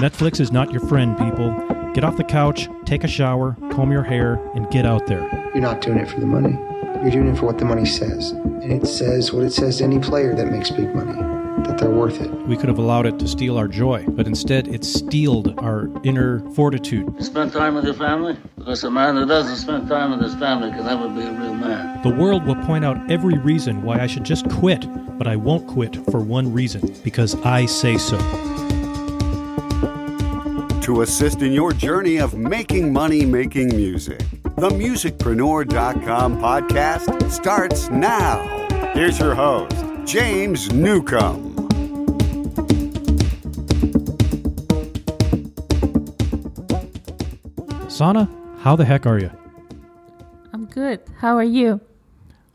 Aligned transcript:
Netflix 0.00 0.40
is 0.40 0.52
not 0.52 0.70
your 0.70 0.86
friend, 0.86 1.18
people. 1.18 1.73
Get 1.94 2.02
off 2.02 2.16
the 2.16 2.24
couch, 2.24 2.68
take 2.84 3.04
a 3.04 3.08
shower, 3.08 3.56
comb 3.70 3.92
your 3.92 4.02
hair, 4.02 4.34
and 4.56 4.68
get 4.70 4.84
out 4.84 5.06
there. 5.06 5.22
You're 5.54 5.62
not 5.62 5.80
doing 5.80 5.98
it 5.98 6.08
for 6.08 6.18
the 6.18 6.26
money. 6.26 6.58
You're 7.02 7.12
doing 7.12 7.28
it 7.28 7.38
for 7.38 7.46
what 7.46 7.58
the 7.58 7.64
money 7.64 7.86
says. 7.86 8.32
And 8.32 8.72
it 8.72 8.86
says 8.86 9.32
what 9.32 9.44
it 9.44 9.52
says 9.52 9.78
to 9.78 9.84
any 9.84 10.00
player 10.00 10.34
that 10.34 10.48
makes 10.48 10.72
big 10.72 10.92
money 10.92 11.12
that 11.68 11.78
they're 11.78 11.90
worth 11.90 12.20
it. 12.20 12.30
We 12.48 12.56
could 12.56 12.68
have 12.68 12.78
allowed 12.78 13.06
it 13.06 13.20
to 13.20 13.28
steal 13.28 13.56
our 13.56 13.68
joy, 13.68 14.04
but 14.08 14.26
instead 14.26 14.66
it 14.66 14.84
steeled 14.84 15.56
our 15.58 15.88
inner 16.02 16.40
fortitude. 16.50 17.22
Spend 17.22 17.52
time 17.52 17.76
with 17.76 17.84
your 17.84 17.94
family? 17.94 18.36
Because 18.58 18.82
a 18.82 18.90
man 18.90 19.14
who 19.14 19.24
doesn't 19.24 19.56
spend 19.56 19.88
time 19.88 20.10
with 20.10 20.20
his 20.20 20.34
family 20.34 20.70
can 20.70 20.84
never 20.84 21.08
be 21.08 21.22
a 21.22 21.32
real 21.32 21.54
man. 21.54 22.02
The 22.02 22.10
world 22.10 22.44
will 22.44 22.56
point 22.66 22.84
out 22.84 22.98
every 23.08 23.38
reason 23.38 23.82
why 23.82 24.00
I 24.00 24.08
should 24.08 24.24
just 24.24 24.50
quit, 24.50 24.84
but 25.16 25.28
I 25.28 25.36
won't 25.36 25.68
quit 25.68 25.96
for 26.10 26.18
one 26.18 26.52
reason 26.52 26.92
because 27.04 27.34
I 27.42 27.66
say 27.66 27.98
so. 27.98 28.18
To 30.84 31.00
assist 31.00 31.40
in 31.40 31.50
your 31.50 31.72
journey 31.72 32.18
of 32.18 32.34
making 32.34 32.92
money 32.92 33.24
making 33.24 33.74
music. 33.74 34.18
The 34.56 34.68
musicpreneur.com 34.68 36.38
podcast 36.42 37.30
starts 37.30 37.88
now. 37.88 38.92
Here's 38.92 39.18
your 39.18 39.34
host, 39.34 39.74
James 40.04 40.70
Newcomb. 40.74 41.54
Sana, 47.88 48.28
how 48.58 48.76
the 48.76 48.84
heck 48.84 49.06
are 49.06 49.18
you? 49.18 49.30
I'm 50.52 50.66
good. 50.66 51.00
How 51.16 51.34
are 51.38 51.42
you? 51.42 51.80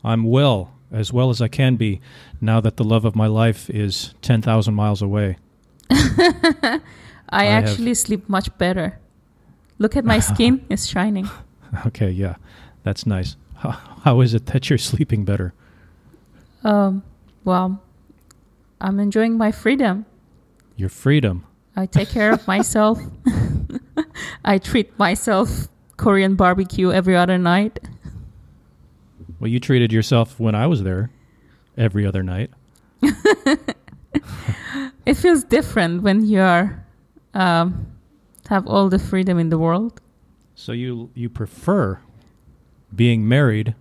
I'm 0.04 0.22
well, 0.22 0.72
as 0.92 1.12
well 1.12 1.30
as 1.30 1.42
I 1.42 1.48
can 1.48 1.74
be, 1.74 2.00
now 2.40 2.60
that 2.60 2.76
the 2.76 2.84
love 2.84 3.04
of 3.04 3.16
my 3.16 3.26
life 3.26 3.68
is 3.68 4.14
10,000 4.22 4.72
miles 4.72 5.02
away. 5.02 5.36
I, 7.30 7.42
I 7.42 7.44
have- 7.46 7.64
actually 7.64 7.94
sleep 7.94 8.28
much 8.28 8.56
better. 8.58 8.98
Look 9.78 9.96
at 9.96 10.04
my 10.04 10.18
skin, 10.30 10.64
it's 10.68 10.86
shining. 10.86 11.28
Okay, 11.86 12.10
yeah, 12.10 12.36
that's 12.82 13.06
nice. 13.06 13.36
How, 13.56 13.70
how 14.04 14.20
is 14.20 14.34
it 14.34 14.46
that 14.46 14.68
you're 14.68 14.78
sleeping 14.78 15.24
better? 15.24 15.52
Um, 16.64 17.02
well, 17.44 17.80
I'm 18.80 18.98
enjoying 19.00 19.36
my 19.38 19.52
freedom. 19.52 20.06
Your 20.76 20.88
freedom. 20.88 21.46
I 21.76 21.86
take 21.86 22.08
care 22.08 22.32
of 22.32 22.46
myself. 22.46 22.98
I 24.44 24.58
treat 24.58 24.98
myself 24.98 25.68
Korean 25.96 26.34
barbecue 26.34 26.90
every 26.92 27.16
other 27.16 27.38
night. 27.38 27.78
Well, 29.38 29.48
you 29.48 29.60
treated 29.60 29.92
yourself 29.92 30.38
when 30.40 30.54
I 30.54 30.66
was 30.66 30.82
there 30.82 31.10
every 31.76 32.04
other 32.06 32.22
night. 32.22 32.50
It 35.06 35.14
feels 35.14 35.44
different 35.44 36.02
when 36.02 36.24
you 36.24 36.40
are 36.40 36.84
um, 37.34 37.86
have 38.48 38.66
all 38.66 38.88
the 38.88 38.98
freedom 38.98 39.38
in 39.38 39.50
the 39.50 39.58
world. 39.58 40.00
So 40.54 40.72
you 40.72 41.10
you 41.14 41.28
prefer 41.28 42.00
being 42.94 43.26
married 43.28 43.74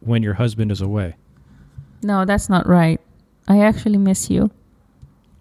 when 0.00 0.22
your 0.22 0.34
husband 0.34 0.70
is 0.70 0.80
away. 0.80 1.16
No, 2.02 2.24
that's 2.24 2.48
not 2.48 2.66
right. 2.66 3.00
I 3.48 3.60
actually 3.60 3.98
miss 3.98 4.30
you. 4.30 4.50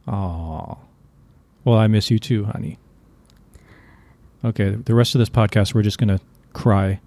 Oh. 0.08 0.78
Well, 1.66 1.78
I 1.78 1.88
miss 1.88 2.12
you 2.12 2.20
too, 2.20 2.46
honey. 2.46 2.78
Okay, 4.46 4.72
the 4.72 4.94
rest 4.94 5.16
of 5.16 5.20
this 5.20 5.30
podcast, 5.30 5.74
we're 5.74 5.84
just 5.84 5.98
going 5.98 6.10
to 6.10 6.20
cry 6.52 7.00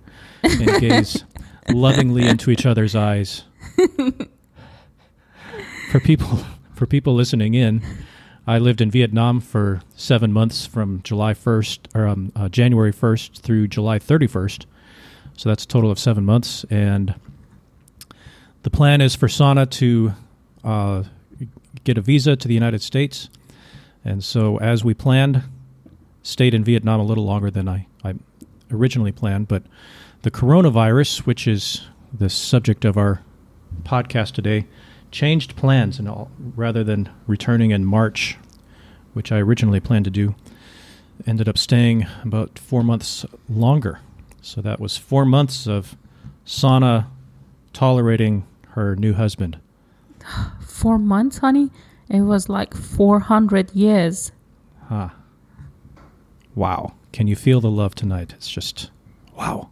and 0.43 0.81
gaze 0.81 1.25
lovingly 1.69 2.27
into 2.27 2.51
each 2.51 2.65
other's 2.65 2.95
eyes. 2.95 3.45
for 5.91 6.01
people 6.01 6.41
for 6.75 6.87
people 6.87 7.15
listening 7.15 7.55
in, 7.55 7.83
I 8.47 8.59
lived 8.59 8.81
in 8.81 8.91
Vietnam 8.91 9.41
for 9.41 9.83
seven 9.97 10.33
months 10.33 10.67
from 10.67 11.03
July 11.03 11.35
1st 11.35 11.97
or 11.97 12.07
um, 12.07 12.33
uh, 12.37 12.49
January 12.49 12.93
1st 12.93 13.41
through 13.41 13.67
July 13.67 13.99
31st. 13.99 14.67
So 15.37 15.49
that's 15.49 15.65
a 15.65 15.69
total 15.69 15.91
of 15.91 15.99
seven 15.99 16.25
months. 16.25 16.65
And 16.71 17.17
the 18.63 18.71
plan 18.71 19.01
is 19.01 19.17
for 19.17 19.29
Sana 19.29 19.67
to 19.67 20.15
uh, 20.63 21.03
get 21.85 21.99
a 21.99 22.01
visa 22.01 22.37
to 22.37 22.49
the 22.49 22.55
United 22.55 22.83
States. 22.83 23.29
And 24.05 24.23
so, 24.23 24.59
as 24.59 24.85
we 24.85 24.95
planned, 24.95 25.43
stayed 26.23 26.55
in 26.55 26.63
Vietnam 26.63 27.01
a 27.01 27.05
little 27.05 27.25
longer 27.25 27.51
than 27.51 27.69
I, 27.69 27.87
I 28.05 28.15
originally 28.71 29.13
planned. 29.13 29.49
But 29.49 29.65
the 30.23 30.31
coronavirus, 30.31 31.27
which 31.27 31.49
is 31.49 31.83
the 32.13 32.31
subject 32.31 32.85
of 32.85 32.97
our 32.97 33.23
podcast 33.83 34.33
today, 34.33 34.67
changed 35.11 35.57
plans 35.57 35.99
and 35.99 36.09
all 36.09 36.31
rather 36.55 36.85
than 36.85 37.09
returning 37.27 37.71
in 37.71 37.85
March, 37.85 38.37
which 39.15 39.33
I 39.33 39.39
originally 39.39 39.81
planned 39.81 40.05
to 40.05 40.11
do, 40.11 40.35
ended 41.27 41.49
up 41.49 41.59
staying 41.59 42.07
about 42.23 42.59
four 42.59 42.83
months 42.83 43.25
longer. 43.49 44.01
So 44.43 44.61
that 44.61 44.79
was 44.81 44.97
four 44.97 45.25
months 45.25 45.67
of 45.67 45.97
Sana 46.45 47.11
tolerating 47.73 48.47
her 48.71 48.95
new 48.95 49.15
husband. 49.15 49.59
Four 50.61 50.99
months, 50.99 51.39
honey? 51.39 51.71
It 52.09 52.21
was 52.21 52.49
like 52.49 52.75
400 52.75 53.73
years. 53.73 54.31
Huh. 54.89 55.09
Wow. 56.55 56.95
Can 57.13 57.27
you 57.27 57.35
feel 57.35 57.61
the 57.61 57.71
love 57.71 57.95
tonight? 57.95 58.35
It's 58.35 58.49
just 58.51 58.91
wow. 59.37 59.71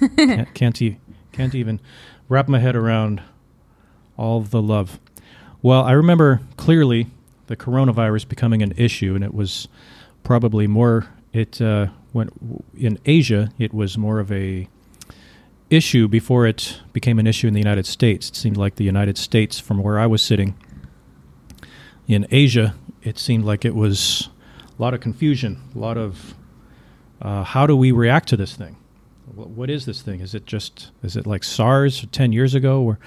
can't, 0.16 0.54
can't, 0.54 0.80
e- 0.80 0.98
can't 1.32 1.54
even 1.54 1.80
wrap 2.28 2.48
my 2.48 2.60
head 2.60 2.76
around 2.76 3.20
all 4.16 4.40
the 4.40 4.62
love. 4.62 4.98
Well, 5.62 5.82
I 5.82 5.92
remember 5.92 6.40
clearly 6.56 7.08
the 7.46 7.56
coronavirus 7.56 8.28
becoming 8.28 8.62
an 8.62 8.72
issue, 8.76 9.14
and 9.14 9.24
it 9.24 9.34
was 9.34 9.68
probably 10.22 10.66
more. 10.66 11.08
It 11.32 11.60
uh, 11.60 11.88
went 12.12 12.32
in 12.76 12.98
Asia. 13.04 13.50
It 13.58 13.74
was 13.74 13.98
more 13.98 14.20
of 14.20 14.30
a 14.30 14.68
issue 15.70 16.06
before 16.08 16.46
it 16.46 16.80
became 16.92 17.18
an 17.18 17.26
issue 17.26 17.48
in 17.48 17.54
the 17.54 17.60
United 17.60 17.86
States. 17.86 18.28
It 18.28 18.36
seemed 18.36 18.56
like 18.56 18.76
the 18.76 18.84
United 18.84 19.18
States, 19.18 19.58
from 19.58 19.78
where 19.78 19.98
I 19.98 20.06
was 20.06 20.22
sitting 20.22 20.54
in 22.06 22.26
Asia, 22.30 22.74
it 23.02 23.18
seemed 23.18 23.44
like 23.44 23.64
it 23.64 23.74
was 23.74 24.28
a 24.78 24.82
lot 24.82 24.94
of 24.94 25.00
confusion, 25.00 25.60
a 25.74 25.78
lot 25.78 25.96
of 25.96 26.34
uh, 27.20 27.42
how 27.42 27.66
do 27.66 27.76
we 27.76 27.92
react 27.92 28.28
to 28.28 28.36
this 28.36 28.54
thing? 28.54 28.76
What 29.34 29.70
is 29.70 29.86
this 29.86 30.02
thing? 30.02 30.20
Is 30.20 30.34
it 30.34 30.46
just 30.46 30.90
is 31.02 31.16
it 31.16 31.26
like 31.26 31.42
SARS 31.42 32.06
ten 32.12 32.32
years 32.32 32.54
ago, 32.54 32.82
or 32.82 32.98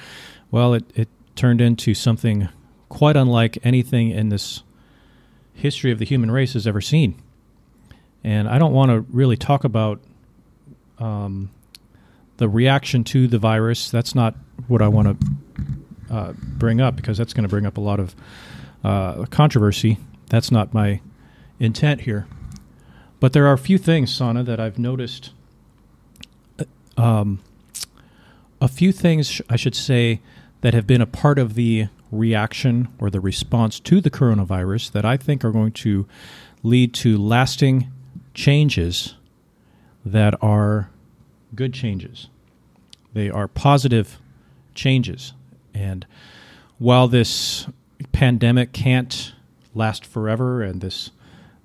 well, 0.51 0.73
it 0.73 0.85
it 0.95 1.09
turned 1.35 1.61
into 1.61 1.93
something 1.93 2.49
quite 2.89 3.15
unlike 3.15 3.57
anything 3.63 4.09
in 4.09 4.29
this 4.29 4.63
history 5.53 5.91
of 5.91 5.99
the 5.99 6.05
human 6.05 6.31
race 6.31 6.53
has 6.53 6.65
ever 6.65 6.81
seen. 6.81 7.21
And 8.23 8.47
I 8.47 8.57
don't 8.57 8.73
want 8.73 8.89
to 8.91 9.01
really 9.15 9.37
talk 9.37 9.63
about 9.63 9.99
um, 10.99 11.49
the 12.37 12.49
reaction 12.49 13.03
to 13.05 13.27
the 13.27 13.37
virus. 13.37 13.89
That's 13.89 14.15
not 14.15 14.35
what 14.67 14.81
I 14.81 14.87
want 14.87 15.19
to 15.19 15.27
uh, 16.13 16.33
bring 16.39 16.81
up 16.81 16.95
because 16.95 17.17
that's 17.17 17.33
going 17.33 17.43
to 17.43 17.49
bring 17.49 17.65
up 17.65 17.77
a 17.77 17.81
lot 17.81 17.99
of 17.99 18.15
uh, 18.83 19.25
controversy. 19.25 19.97
That's 20.29 20.51
not 20.51 20.73
my 20.73 21.01
intent 21.59 22.01
here. 22.01 22.27
But 23.19 23.33
there 23.33 23.47
are 23.47 23.53
a 23.53 23.57
few 23.57 23.77
things, 23.77 24.13
Sana, 24.13 24.43
that 24.43 24.59
I've 24.59 24.77
noticed. 24.79 25.31
uh, 26.59 26.65
Um, 27.01 27.39
a 28.61 28.67
few 28.67 28.91
things, 28.91 29.29
sh- 29.29 29.41
I 29.49 29.55
should 29.55 29.75
say, 29.75 30.21
that 30.61 30.73
have 30.73 30.87
been 30.87 31.01
a 31.01 31.07
part 31.07 31.37
of 31.37 31.53
the 31.53 31.87
reaction 32.11 32.87
or 32.99 33.09
the 33.09 33.19
response 33.19 33.79
to 33.81 34.01
the 34.01 34.09
coronavirus 34.09 34.91
that 34.91 35.05
I 35.05 35.17
think 35.17 35.43
are 35.43 35.51
going 35.51 35.73
to 35.73 36.07
lead 36.63 36.93
to 36.95 37.17
lasting 37.17 37.91
changes 38.33 39.15
that 40.05 40.33
are 40.41 40.89
good 41.53 41.73
changes. 41.73 42.29
They 43.13 43.29
are 43.29 43.47
positive 43.47 44.19
changes. 44.73 45.33
And 45.73 46.05
while 46.77 47.07
this 47.07 47.67
pandemic 48.11 48.73
can't 48.73 49.33
last 49.73 50.05
forever 50.05 50.61
and 50.61 50.81
this 50.81 51.11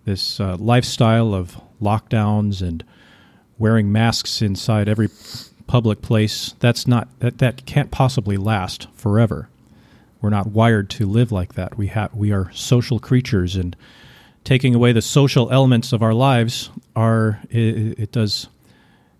this 0.04 0.40
uh, 0.40 0.56
lifestyle 0.56 1.32
of 1.32 1.60
lockdowns 1.80 2.60
and 2.60 2.84
wearing 3.58 3.92
masks 3.92 4.42
inside 4.42 4.88
every 4.88 5.08
public 5.72 6.02
place 6.02 6.54
that's 6.60 6.86
not 6.86 7.08
that, 7.20 7.38
that 7.38 7.64
can't 7.64 7.90
possibly 7.90 8.36
last 8.36 8.88
forever 8.94 9.48
we're 10.20 10.28
not 10.28 10.48
wired 10.48 10.90
to 10.90 11.06
live 11.06 11.32
like 11.32 11.54
that 11.54 11.78
we 11.78 11.86
have 11.86 12.14
we 12.14 12.30
are 12.30 12.52
social 12.52 12.98
creatures 12.98 13.56
and 13.56 13.74
taking 14.44 14.74
away 14.74 14.92
the 14.92 15.02
social 15.02 15.50
elements 15.50 15.92
of 15.92 16.02
our 16.02 16.14
lives 16.14 16.70
are 16.96 17.40
it, 17.50 17.98
it 17.98 18.12
does, 18.12 18.48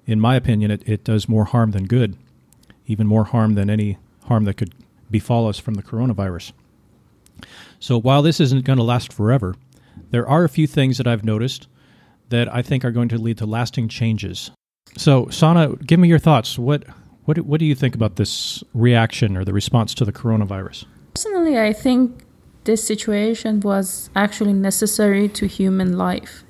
in 0.07 0.21
my 0.21 0.37
opinion, 0.37 0.71
it, 0.71 0.83
it 0.87 1.05
does 1.05 1.29
more 1.29 1.45
harm 1.45 1.71
than 1.71 1.87
good, 1.87 2.17
even 2.87 3.07
more 3.07 3.25
harm 3.25 3.55
than 3.55 3.71
any 3.71 3.99
harm 4.25 4.45
that 4.45 4.55
could 4.55 4.75
befall 5.11 5.49
us 5.49 5.59
from 5.59 5.75
the 5.75 5.83
coronavirus. 5.83 6.53
So 7.79 7.99
while 7.99 8.23
this 8.23 8.41
isn't 8.41 8.65
going 8.65 8.79
to 8.79 8.83
last 8.83 9.13
forever, 9.13 9.55
there 10.11 10.29
are 10.29 10.45
a 10.45 10.49
few 10.49 10.67
things 10.67 10.99
that 10.99 11.07
I've 11.07 11.25
noticed 11.25 11.67
that 12.29 12.53
I 12.53 12.63
think 12.63 12.85
are 12.85 12.91
going 12.93 13.09
to 13.09 13.19
lead 13.19 13.39
to 13.39 13.47
lasting 13.47 13.89
changes. 13.89 14.51
So, 14.97 15.29
Sana, 15.29 15.75
give 15.77 15.99
me 15.99 16.09
your 16.09 16.19
thoughts. 16.19 16.59
What 16.59 16.85
what 17.25 17.39
what 17.39 17.61
do 17.61 17.67
you 17.67 17.75
think 17.75 17.95
about 17.95 18.17
this 18.17 18.63
reaction 18.75 19.37
or 19.37 19.45
the 19.45 19.53
response 19.53 19.95
to 19.95 20.05
the 20.05 20.13
coronavirus? 20.13 20.85
Personally, 21.15 21.59
I 21.59 21.73
think 21.73 22.25
this 22.65 22.85
situation 22.85 23.61
was 23.61 24.11
actually 24.15 24.53
necessary 24.53 25.29
to 25.31 25.47
human 25.47 25.97
life. 25.97 26.45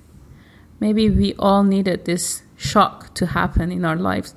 Maybe 0.80 1.08
we 1.08 1.34
all 1.38 1.62
needed 1.62 2.04
this 2.04 2.42
shock 2.56 3.14
to 3.14 3.26
happen 3.26 3.70
in 3.70 3.84
our 3.84 3.96
lives 3.96 4.34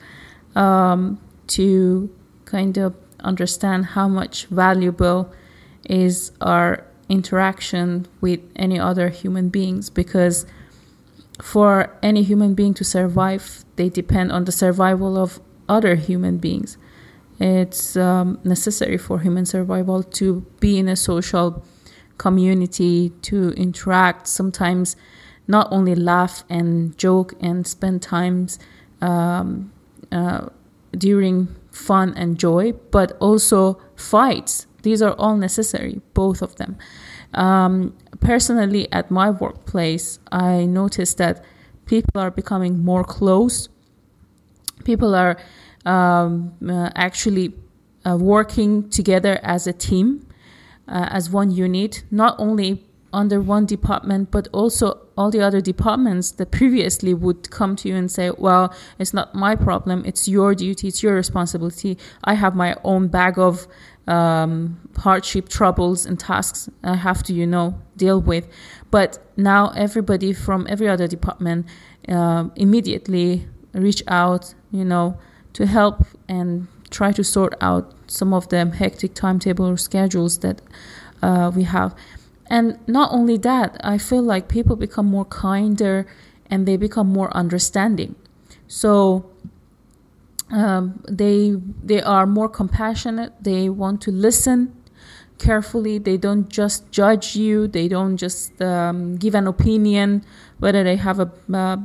um, 0.56 1.20
to 1.48 2.10
kind 2.46 2.78
of 2.78 2.96
understand 3.20 3.86
how 3.86 4.08
much 4.08 4.46
valuable 4.46 5.34
is 5.90 6.32
our 6.42 6.86
interaction 7.10 8.08
with 8.22 8.40
any 8.56 8.80
other 8.80 9.10
human 9.10 9.50
beings 9.50 9.90
because 9.90 10.46
for 11.42 11.98
any 12.02 12.24
human 12.24 12.54
being 12.54 12.74
to 12.74 12.84
survive 12.84 13.66
they 13.76 13.90
depend 13.90 14.32
on 14.32 14.46
the 14.46 14.52
survival 14.52 15.18
of 15.18 15.40
other 15.68 15.96
human 15.96 16.38
beings 16.38 16.78
it's 17.40 17.98
um, 17.98 18.40
necessary 18.44 18.98
for 18.98 19.20
human 19.20 19.46
survival 19.46 20.02
to 20.02 20.46
be 20.60 20.78
in 20.78 20.88
a 20.88 20.96
social 20.96 21.64
community 22.18 23.10
to 23.22 23.50
interact 23.52 24.28
sometimes 24.28 24.96
not 25.48 25.68
only 25.72 25.94
laugh 25.94 26.44
and 26.50 26.98
joke 26.98 27.34
and 27.42 27.68
spend 27.68 28.02
times 28.02 28.58
um, 29.02 29.72
uh, 30.12 30.48
during 30.98 31.54
fun 31.72 32.14
and 32.16 32.40
joy 32.40 32.72
but 32.92 33.18
also 33.20 33.82
fights 33.96 34.68
these 34.86 35.02
are 35.02 35.14
all 35.14 35.36
necessary, 35.36 36.00
both 36.14 36.44
of 36.44 36.58
them. 36.58 36.78
Um, 37.34 37.98
personally, 38.26 38.92
at 38.92 39.12
my 39.12 39.30
workplace, 39.30 40.20
I 40.32 40.66
noticed 40.66 41.18
that 41.20 41.44
people 41.86 42.20
are 42.20 42.32
becoming 42.32 42.84
more 42.84 43.04
close. 43.04 43.70
People 44.84 45.14
are 45.16 45.38
um, 45.86 46.54
uh, 46.68 46.90
actually 46.96 47.54
uh, 48.06 48.18
working 48.18 48.90
together 48.90 49.40
as 49.44 49.68
a 49.68 49.74
team, 49.74 50.28
uh, 50.88 51.08
as 51.12 51.30
one 51.30 51.52
unit, 51.52 52.04
not 52.10 52.36
only 52.40 52.84
under 53.14 53.40
one 53.40 53.66
department, 53.66 54.30
but 54.32 54.48
also 54.52 55.00
all 55.18 55.32
the 55.32 55.40
other 55.40 55.62
departments 55.62 56.32
that 56.32 56.52
previously 56.52 57.14
would 57.14 57.50
come 57.50 57.76
to 57.78 57.88
you 57.88 57.96
and 57.96 58.12
say, 58.12 58.30
Well, 58.32 58.74
it's 59.00 59.14
not 59.14 59.34
my 59.34 59.56
problem, 59.56 60.04
it's 60.06 60.28
your 60.28 60.54
duty, 60.54 60.90
it's 60.90 61.02
your 61.02 61.16
responsibility. 61.16 61.98
I 62.24 62.34
have 62.34 62.56
my 62.56 62.76
own 62.84 63.08
bag 63.08 63.40
of 63.40 63.68
um, 64.08 64.78
hardship, 64.98 65.50
troubles, 65.50 66.06
and 66.06 66.20
tasks 66.20 66.70
I 66.84 66.96
have 66.96 67.24
to, 67.24 67.34
you 67.34 67.48
know, 67.48 67.80
deal 67.98 68.22
with. 68.22 68.48
But 68.92 69.20
now 69.36 69.70
everybody 69.76 70.34
from 70.34 70.68
every 70.70 70.88
other 70.88 71.08
department 71.08 71.66
uh, 72.08 72.50
immediately 72.56 73.48
reach 73.74 74.04
out, 74.08 74.54
you 74.72 74.86
know, 74.86 75.18
to 75.54 75.66
help 75.66 76.06
and 76.28 76.68
try 76.90 77.12
to 77.12 77.24
sort 77.24 77.56
out 77.62 77.94
some 78.08 78.34
of 78.34 78.50
the 78.50 78.66
hectic 78.66 79.14
timetable 79.16 79.68
or 79.68 79.78
schedules 79.78 80.40
that 80.40 80.62
uh, 81.22 81.52
we 81.56 81.64
have. 81.64 81.96
And 82.48 82.78
not 82.88 83.12
only 83.12 83.38
that, 83.38 83.78
I 83.84 83.98
feel 83.98 84.22
like 84.22 84.48
people 84.48 84.76
become 84.76 85.08
more 85.08 85.26
kinder 85.26 86.06
and 86.50 86.68
they 86.68 86.78
become 86.78 87.08
more 87.08 87.36
understanding. 87.36 88.16
So 88.68 89.30
um, 90.52 91.04
they 91.08 91.56
they 91.84 92.02
are 92.02 92.26
more 92.26 92.50
compassionate. 92.50 93.34
They 93.44 93.70
want 93.70 94.02
to 94.02 94.12
listen 94.12 94.76
carefully. 95.38 95.98
They 95.98 96.18
don't 96.18 96.50
just 96.50 96.92
judge 96.92 97.36
you. 97.36 97.68
They 97.68 97.88
don't 97.88 98.18
just 98.18 98.62
um, 98.62 99.18
give 99.18 99.36
an 99.36 99.48
opinion 99.48 100.24
whether 100.60 100.84
they 100.84 100.96
have 100.96 101.20
a 101.20 101.32
uh, 101.54 101.78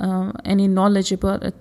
uh, 0.00 0.32
any 0.44 0.66
knowledge 0.66 1.12
about 1.12 1.42
it, 1.42 1.54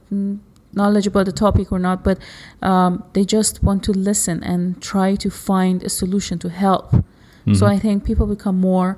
knowledge 0.74 1.07
about 1.07 1.25
the 1.25 1.31
topic 1.31 1.71
or 1.71 1.80
not. 1.80 2.03
But 2.03 2.19
um, 2.62 3.03
they 3.13 3.25
just 3.25 3.62
want 3.62 3.83
to 3.83 3.91
listen 3.91 4.44
and 4.44 4.81
try 4.81 5.15
to 5.15 5.30
find 5.30 5.83
a 5.83 5.89
solution 5.89 6.39
to 6.39 6.50
help. 6.50 6.91
Mm-hmm. 6.91 7.53
So 7.53 7.65
I 7.65 7.77
think 7.77 8.06
people 8.06 8.27
become 8.27 8.59
more 8.59 8.97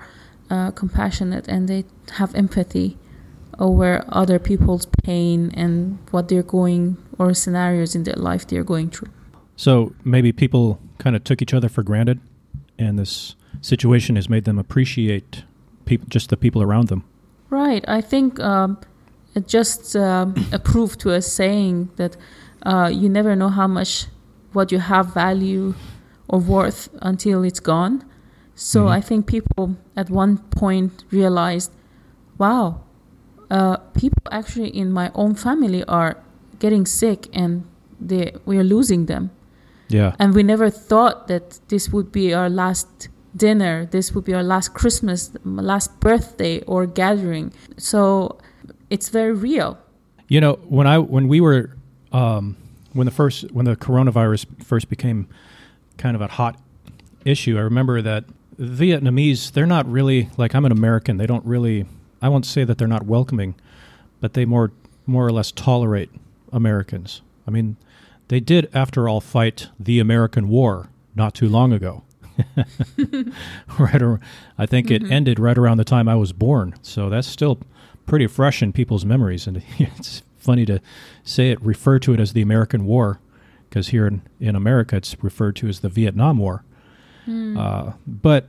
uh, 0.50 0.72
compassionate 0.72 1.48
and 1.48 1.68
they 1.68 1.86
have 2.14 2.36
empathy 2.36 2.98
over 3.60 4.04
other 4.10 4.40
people's 4.40 4.86
pain 5.04 5.52
and 5.54 5.98
what 6.12 6.28
they're 6.28 6.44
going 6.44 6.98
or 7.22 7.34
scenarios 7.34 7.96
in 7.96 8.04
their 8.04 8.16
life 8.16 8.48
they're 8.48 8.64
going 8.64 8.90
through. 8.90 9.12
So 9.56 9.94
maybe 10.04 10.32
people 10.32 10.80
kind 10.98 11.16
of 11.16 11.24
took 11.24 11.42
each 11.42 11.54
other 11.54 11.70
for 11.70 11.84
granted, 11.84 12.20
and 12.80 12.98
this 12.98 13.36
situation 13.62 14.16
has 14.16 14.28
made 14.28 14.46
them 14.46 14.58
appreciate 14.58 15.44
people, 15.86 16.08
just 16.10 16.30
the 16.30 16.38
people 16.38 16.62
around 16.64 16.88
them. 16.88 17.04
Right. 17.50 17.84
I 17.88 18.02
think 18.02 18.40
um, 18.40 18.80
it 19.36 19.48
just 19.48 19.96
um, 19.96 20.34
a 20.52 20.58
proof 20.58 20.98
to 21.00 21.12
a 21.12 21.22
saying 21.22 21.90
that 21.98 22.18
uh, 22.64 22.90
you 22.92 23.08
never 23.10 23.36
know 23.36 23.50
how 23.50 23.68
much 23.68 24.08
what 24.54 24.72
you 24.72 24.80
have 24.80 25.14
value 25.14 25.76
or 26.28 26.40
worth 26.40 26.90
until 27.02 27.44
it's 27.44 27.60
gone. 27.60 28.04
So 28.56 28.82
mm-hmm. 28.82 28.98
I 28.98 29.02
think 29.02 29.28
people 29.28 29.76
at 29.96 30.10
one 30.10 30.38
point 30.38 31.04
realized, 31.12 31.72
wow, 32.38 32.82
uh, 33.50 33.78
people 33.94 34.24
actually 34.32 34.70
in 34.70 34.92
my 34.92 35.12
own 35.14 35.36
family 35.36 35.84
are 35.86 36.18
getting 36.62 36.86
sick 36.86 37.28
and 37.34 37.66
they 38.00 38.32
we 38.46 38.58
are 38.58 38.64
losing 38.64 39.08
them. 39.08 39.32
Yeah. 39.90 40.16
And 40.20 40.34
we 40.34 40.44
never 40.44 40.70
thought 40.70 41.28
that 41.28 41.60
this 41.68 41.90
would 41.90 42.12
be 42.12 42.34
our 42.34 42.50
last 42.50 43.10
dinner, 43.36 43.86
this 43.86 44.14
would 44.14 44.24
be 44.24 44.34
our 44.34 44.44
last 44.44 44.74
Christmas, 44.74 45.32
last 45.44 46.00
birthday 46.00 46.62
or 46.62 46.86
gathering. 46.86 47.52
So 47.78 48.38
it's 48.90 49.10
very 49.10 49.34
real. 49.34 49.78
You 50.28 50.40
know, 50.40 50.54
when 50.78 50.88
I 50.88 50.98
when 50.98 51.28
we 51.28 51.42
were 51.42 51.76
um, 52.14 52.56
when 52.94 53.06
the 53.06 53.12
first 53.12 53.52
when 53.52 53.66
the 53.66 53.76
coronavirus 53.76 54.46
first 54.64 54.88
became 54.90 55.28
kind 55.98 56.16
of 56.16 56.22
a 56.22 56.28
hot 56.28 56.56
issue, 57.26 57.58
I 57.58 57.62
remember 57.62 58.02
that 58.02 58.24
Vietnamese 58.60 59.52
they're 59.52 59.66
not 59.78 59.86
really 59.92 60.30
like 60.38 60.56
I'm 60.56 60.66
an 60.66 60.72
American. 60.72 61.18
They 61.18 61.28
don't 61.28 61.46
really 61.46 61.86
I 62.22 62.30
won't 62.30 62.46
say 62.46 62.64
that 62.64 62.78
they're 62.78 62.88
not 62.88 63.06
welcoming, 63.06 63.56
but 64.22 64.34
they 64.34 64.46
more 64.46 64.72
more 65.06 65.26
or 65.26 65.32
less 65.32 65.52
tolerate 65.52 66.12
Americans. 66.52 67.22
I 67.48 67.52
mean, 67.52 67.78
they 68.28 68.40
did, 68.40 68.70
after 68.74 69.10
all, 69.10 69.22
fight 69.22 69.70
the 69.80 70.00
American 70.00 70.48
War 70.48 70.90
not 71.16 71.34
too 71.34 71.50
long 71.50 71.74
ago. 71.74 72.04
right, 73.80 74.02
or, 74.02 74.20
I 74.58 74.66
think 74.66 74.88
mm-hmm. 74.88 75.06
it 75.06 75.12
ended 75.12 75.40
right 75.40 75.58
around 75.58 75.78
the 75.78 75.84
time 75.84 76.08
I 76.08 76.16
was 76.16 76.34
born, 76.34 76.76
so 76.82 77.10
that's 77.10 77.28
still 77.28 77.60
pretty 78.06 78.28
fresh 78.28 78.62
in 78.62 78.74
people's 78.74 79.06
memories. 79.06 79.48
And 79.48 79.64
it's 79.78 80.24
funny 80.38 80.66
to 80.66 80.80
say 81.24 81.52
it, 81.52 81.62
refer 81.62 82.00
to 82.00 82.14
it 82.14 82.20
as 82.20 82.34
the 82.34 82.42
American 82.42 82.86
War, 82.86 83.20
because 83.70 83.90
here 83.90 84.08
in, 84.08 84.22
in 84.40 84.56
America 84.56 84.96
it's 84.96 85.16
referred 85.24 85.56
to 85.58 85.68
as 85.68 85.82
the 85.82 85.90
Vietnam 85.90 86.38
War. 86.38 86.64
Mm. 87.28 87.58
Uh, 87.58 87.94
but 88.08 88.48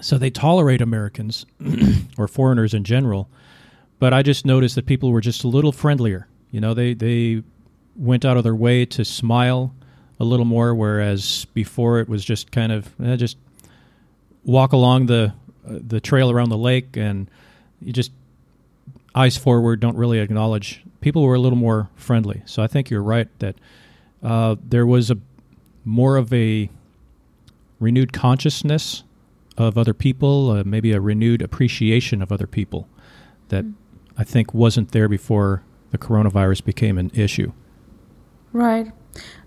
so 0.00 0.18
they 0.18 0.30
tolerate 0.30 0.80
Americans 0.80 1.46
or 2.18 2.28
foreigners 2.28 2.74
in 2.74 2.84
general. 2.84 3.28
But 3.98 4.12
I 4.12 4.22
just 4.22 4.44
noticed 4.44 4.74
that 4.74 4.86
people 4.86 5.12
were 5.12 5.20
just 5.20 5.44
a 5.44 5.48
little 5.48 5.72
friendlier. 5.72 6.26
You 6.54 6.60
know, 6.60 6.72
they 6.72 6.94
they 6.94 7.42
went 7.96 8.24
out 8.24 8.36
of 8.36 8.44
their 8.44 8.54
way 8.54 8.86
to 8.86 9.04
smile 9.04 9.74
a 10.20 10.24
little 10.24 10.44
more, 10.44 10.72
whereas 10.72 11.46
before 11.46 11.98
it 11.98 12.08
was 12.08 12.24
just 12.24 12.52
kind 12.52 12.70
of 12.70 12.94
eh, 13.04 13.16
just 13.16 13.36
walk 14.44 14.72
along 14.72 15.06
the 15.06 15.34
uh, 15.68 15.80
the 15.84 16.00
trail 16.00 16.30
around 16.30 16.50
the 16.50 16.56
lake 16.56 16.96
and 16.96 17.28
you 17.80 17.92
just 17.92 18.12
eyes 19.16 19.36
forward, 19.36 19.80
don't 19.80 19.96
really 19.96 20.20
acknowledge. 20.20 20.84
People 21.00 21.24
were 21.24 21.34
a 21.34 21.40
little 21.40 21.58
more 21.58 21.90
friendly. 21.96 22.40
So 22.46 22.62
I 22.62 22.68
think 22.68 22.88
you're 22.88 23.02
right 23.02 23.26
that 23.40 23.56
uh, 24.22 24.54
there 24.62 24.86
was 24.86 25.10
a 25.10 25.18
more 25.84 26.16
of 26.16 26.32
a 26.32 26.70
renewed 27.80 28.12
consciousness 28.12 29.02
of 29.58 29.76
other 29.76 29.92
people, 29.92 30.52
uh, 30.52 30.62
maybe 30.64 30.92
a 30.92 31.00
renewed 31.00 31.42
appreciation 31.42 32.22
of 32.22 32.30
other 32.30 32.46
people 32.46 32.86
that 33.48 33.64
mm. 33.64 33.74
I 34.16 34.22
think 34.22 34.54
wasn't 34.54 34.92
there 34.92 35.08
before 35.08 35.64
the 35.94 36.06
coronavirus 36.06 36.64
became 36.64 36.98
an 36.98 37.10
issue. 37.14 37.52
Right. 38.52 38.92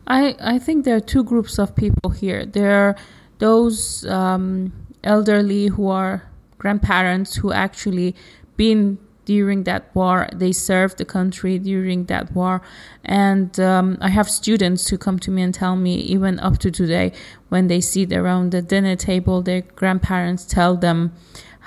I 0.07 0.35
I 0.53 0.59
think 0.59 0.85
there 0.85 0.95
are 0.95 1.07
two 1.15 1.23
groups 1.23 1.59
of 1.59 1.75
people 1.75 2.09
here. 2.11 2.45
There 2.45 2.73
are 2.83 2.95
those 3.39 4.05
um, 4.19 4.71
elderly 5.03 5.67
who 5.67 5.85
are 5.89 6.23
grandparents 6.57 7.35
who 7.39 7.51
actually 7.51 8.15
been 8.55 8.97
during 9.25 9.63
that 9.65 9.83
war. 9.93 10.29
They 10.33 10.53
served 10.53 10.97
the 10.97 11.05
country 11.05 11.59
during 11.59 12.05
that 12.05 12.31
war. 12.33 12.61
And 13.03 13.59
um, 13.59 13.97
I 13.99 14.09
have 14.09 14.29
students 14.29 14.87
who 14.87 14.97
come 14.97 15.19
to 15.19 15.31
me 15.31 15.41
and 15.41 15.53
tell 15.53 15.75
me, 15.75 15.95
even 16.15 16.39
up 16.39 16.57
to 16.59 16.71
today, 16.71 17.11
when 17.49 17.67
they 17.67 17.81
sit 17.81 18.13
around 18.13 18.51
the 18.51 18.61
dinner 18.61 18.95
table, 18.95 19.41
their 19.41 19.61
grandparents 19.81 20.45
tell 20.45 20.77
them 20.77 21.11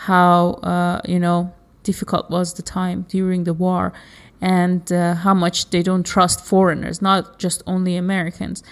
how 0.09 0.37
uh, 0.73 1.03
you 1.05 1.21
know 1.21 1.53
difficult 1.83 2.31
was 2.31 2.55
the 2.55 2.63
time 2.63 3.05
during 3.09 3.45
the 3.45 3.55
war, 3.55 3.93
and 4.41 4.91
uh, 4.93 5.15
how 5.15 5.35
much 5.35 5.71
they 5.71 5.83
don't 5.83 6.05
trust 6.05 6.45
foreigners, 6.45 7.03
not 7.03 7.39
just 7.39 7.63
only 7.67 7.97
Americans, 7.97 8.63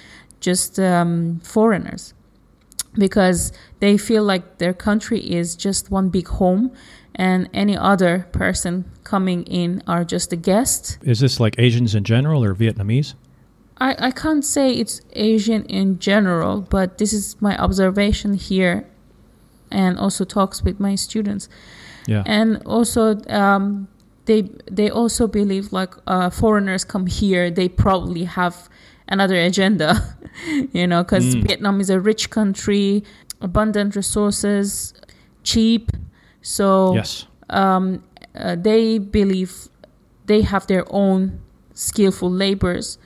just 0.40 0.78
um, 0.78 1.40
foreigners, 1.40 2.14
because 2.94 3.52
they 3.80 3.98
feel 3.98 4.24
like 4.24 4.58
their 4.58 4.72
country 4.72 5.20
is 5.20 5.54
just 5.56 5.90
one 5.90 6.08
big 6.08 6.28
home, 6.28 6.72
and 7.14 7.48
any 7.52 7.76
other 7.76 8.28
person 8.32 8.84
coming 9.04 9.42
in 9.44 9.82
are 9.86 10.04
just 10.04 10.32
a 10.32 10.36
guest. 10.36 10.98
Is 11.02 11.20
this 11.20 11.40
like 11.40 11.54
Asians 11.58 11.94
in 11.94 12.04
general 12.04 12.44
or 12.44 12.54
Vietnamese? 12.54 13.14
I, 13.80 13.94
I 13.98 14.10
can't 14.10 14.44
say 14.44 14.72
it's 14.72 15.00
Asian 15.12 15.64
in 15.64 15.98
general, 15.98 16.62
but 16.62 16.98
this 16.98 17.12
is 17.12 17.40
my 17.40 17.56
observation 17.58 18.34
here 18.34 18.88
and 19.70 19.98
also 19.98 20.24
talks 20.24 20.62
with 20.62 20.80
my 20.80 20.94
students. 20.94 21.48
Yeah. 22.06 22.22
And 22.26 22.62
also, 22.64 23.20
um, 23.28 23.88
they 24.28 24.42
they 24.70 24.90
also 24.90 25.26
believe 25.26 25.72
like 25.72 25.94
uh, 26.06 26.30
foreigners 26.30 26.84
come 26.84 27.06
here, 27.06 27.50
they 27.50 27.68
probably 27.68 28.24
have 28.24 28.68
another 29.08 29.36
agenda, 29.36 30.16
you 30.72 30.86
know, 30.86 31.02
because 31.02 31.34
Mm. 31.34 31.46
Vietnam 31.48 31.80
is 31.80 31.90
a 31.90 31.98
rich 31.98 32.30
country, 32.30 33.02
abundant 33.40 33.96
resources, 33.96 34.94
cheap. 35.42 35.90
So 36.42 36.94
yes. 36.94 37.26
um, 37.50 38.04
uh, 38.36 38.54
they 38.54 38.98
believe 38.98 39.68
they 40.26 40.42
have 40.42 40.66
their 40.66 40.84
own 40.90 41.40
skillful 41.72 42.30
laborers, 42.30 42.98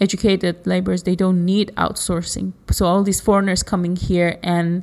educated 0.00 0.66
laborers. 0.66 1.04
They 1.04 1.14
don't 1.16 1.44
need 1.44 1.72
outsourcing. 1.76 2.52
So 2.70 2.86
all 2.86 3.02
these 3.04 3.20
foreigners 3.20 3.62
coming 3.62 3.96
here 3.96 4.38
and 4.42 4.82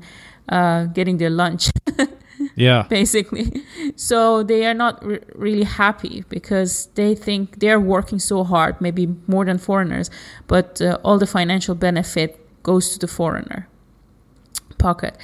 uh, 0.50 0.86
getting 0.86 1.17
their 1.17 1.29
lunch, 1.29 1.69
Yeah. 2.55 2.84
basically. 2.89 3.63
So 3.96 4.43
they 4.43 4.65
are 4.65 4.74
not 4.74 5.03
re- 5.05 5.20
really 5.36 5.63
happy 5.63 6.24
because 6.29 6.88
they 6.96 7.15
think 7.15 7.60
they're 7.60 7.79
working 7.79 8.20
so 8.20 8.43
hard, 8.43 8.79
maybe 8.81 9.15
more 9.27 9.46
than 9.46 9.58
foreigners, 9.58 10.10
but 10.48 10.81
uh, 10.81 10.98
all 11.03 11.17
the 11.17 11.27
financial 11.27 11.75
benefit 11.75 12.38
goes 12.63 12.91
to 12.91 13.00
the 13.00 13.08
foreigner 13.08 13.67
pocket. 14.77 15.17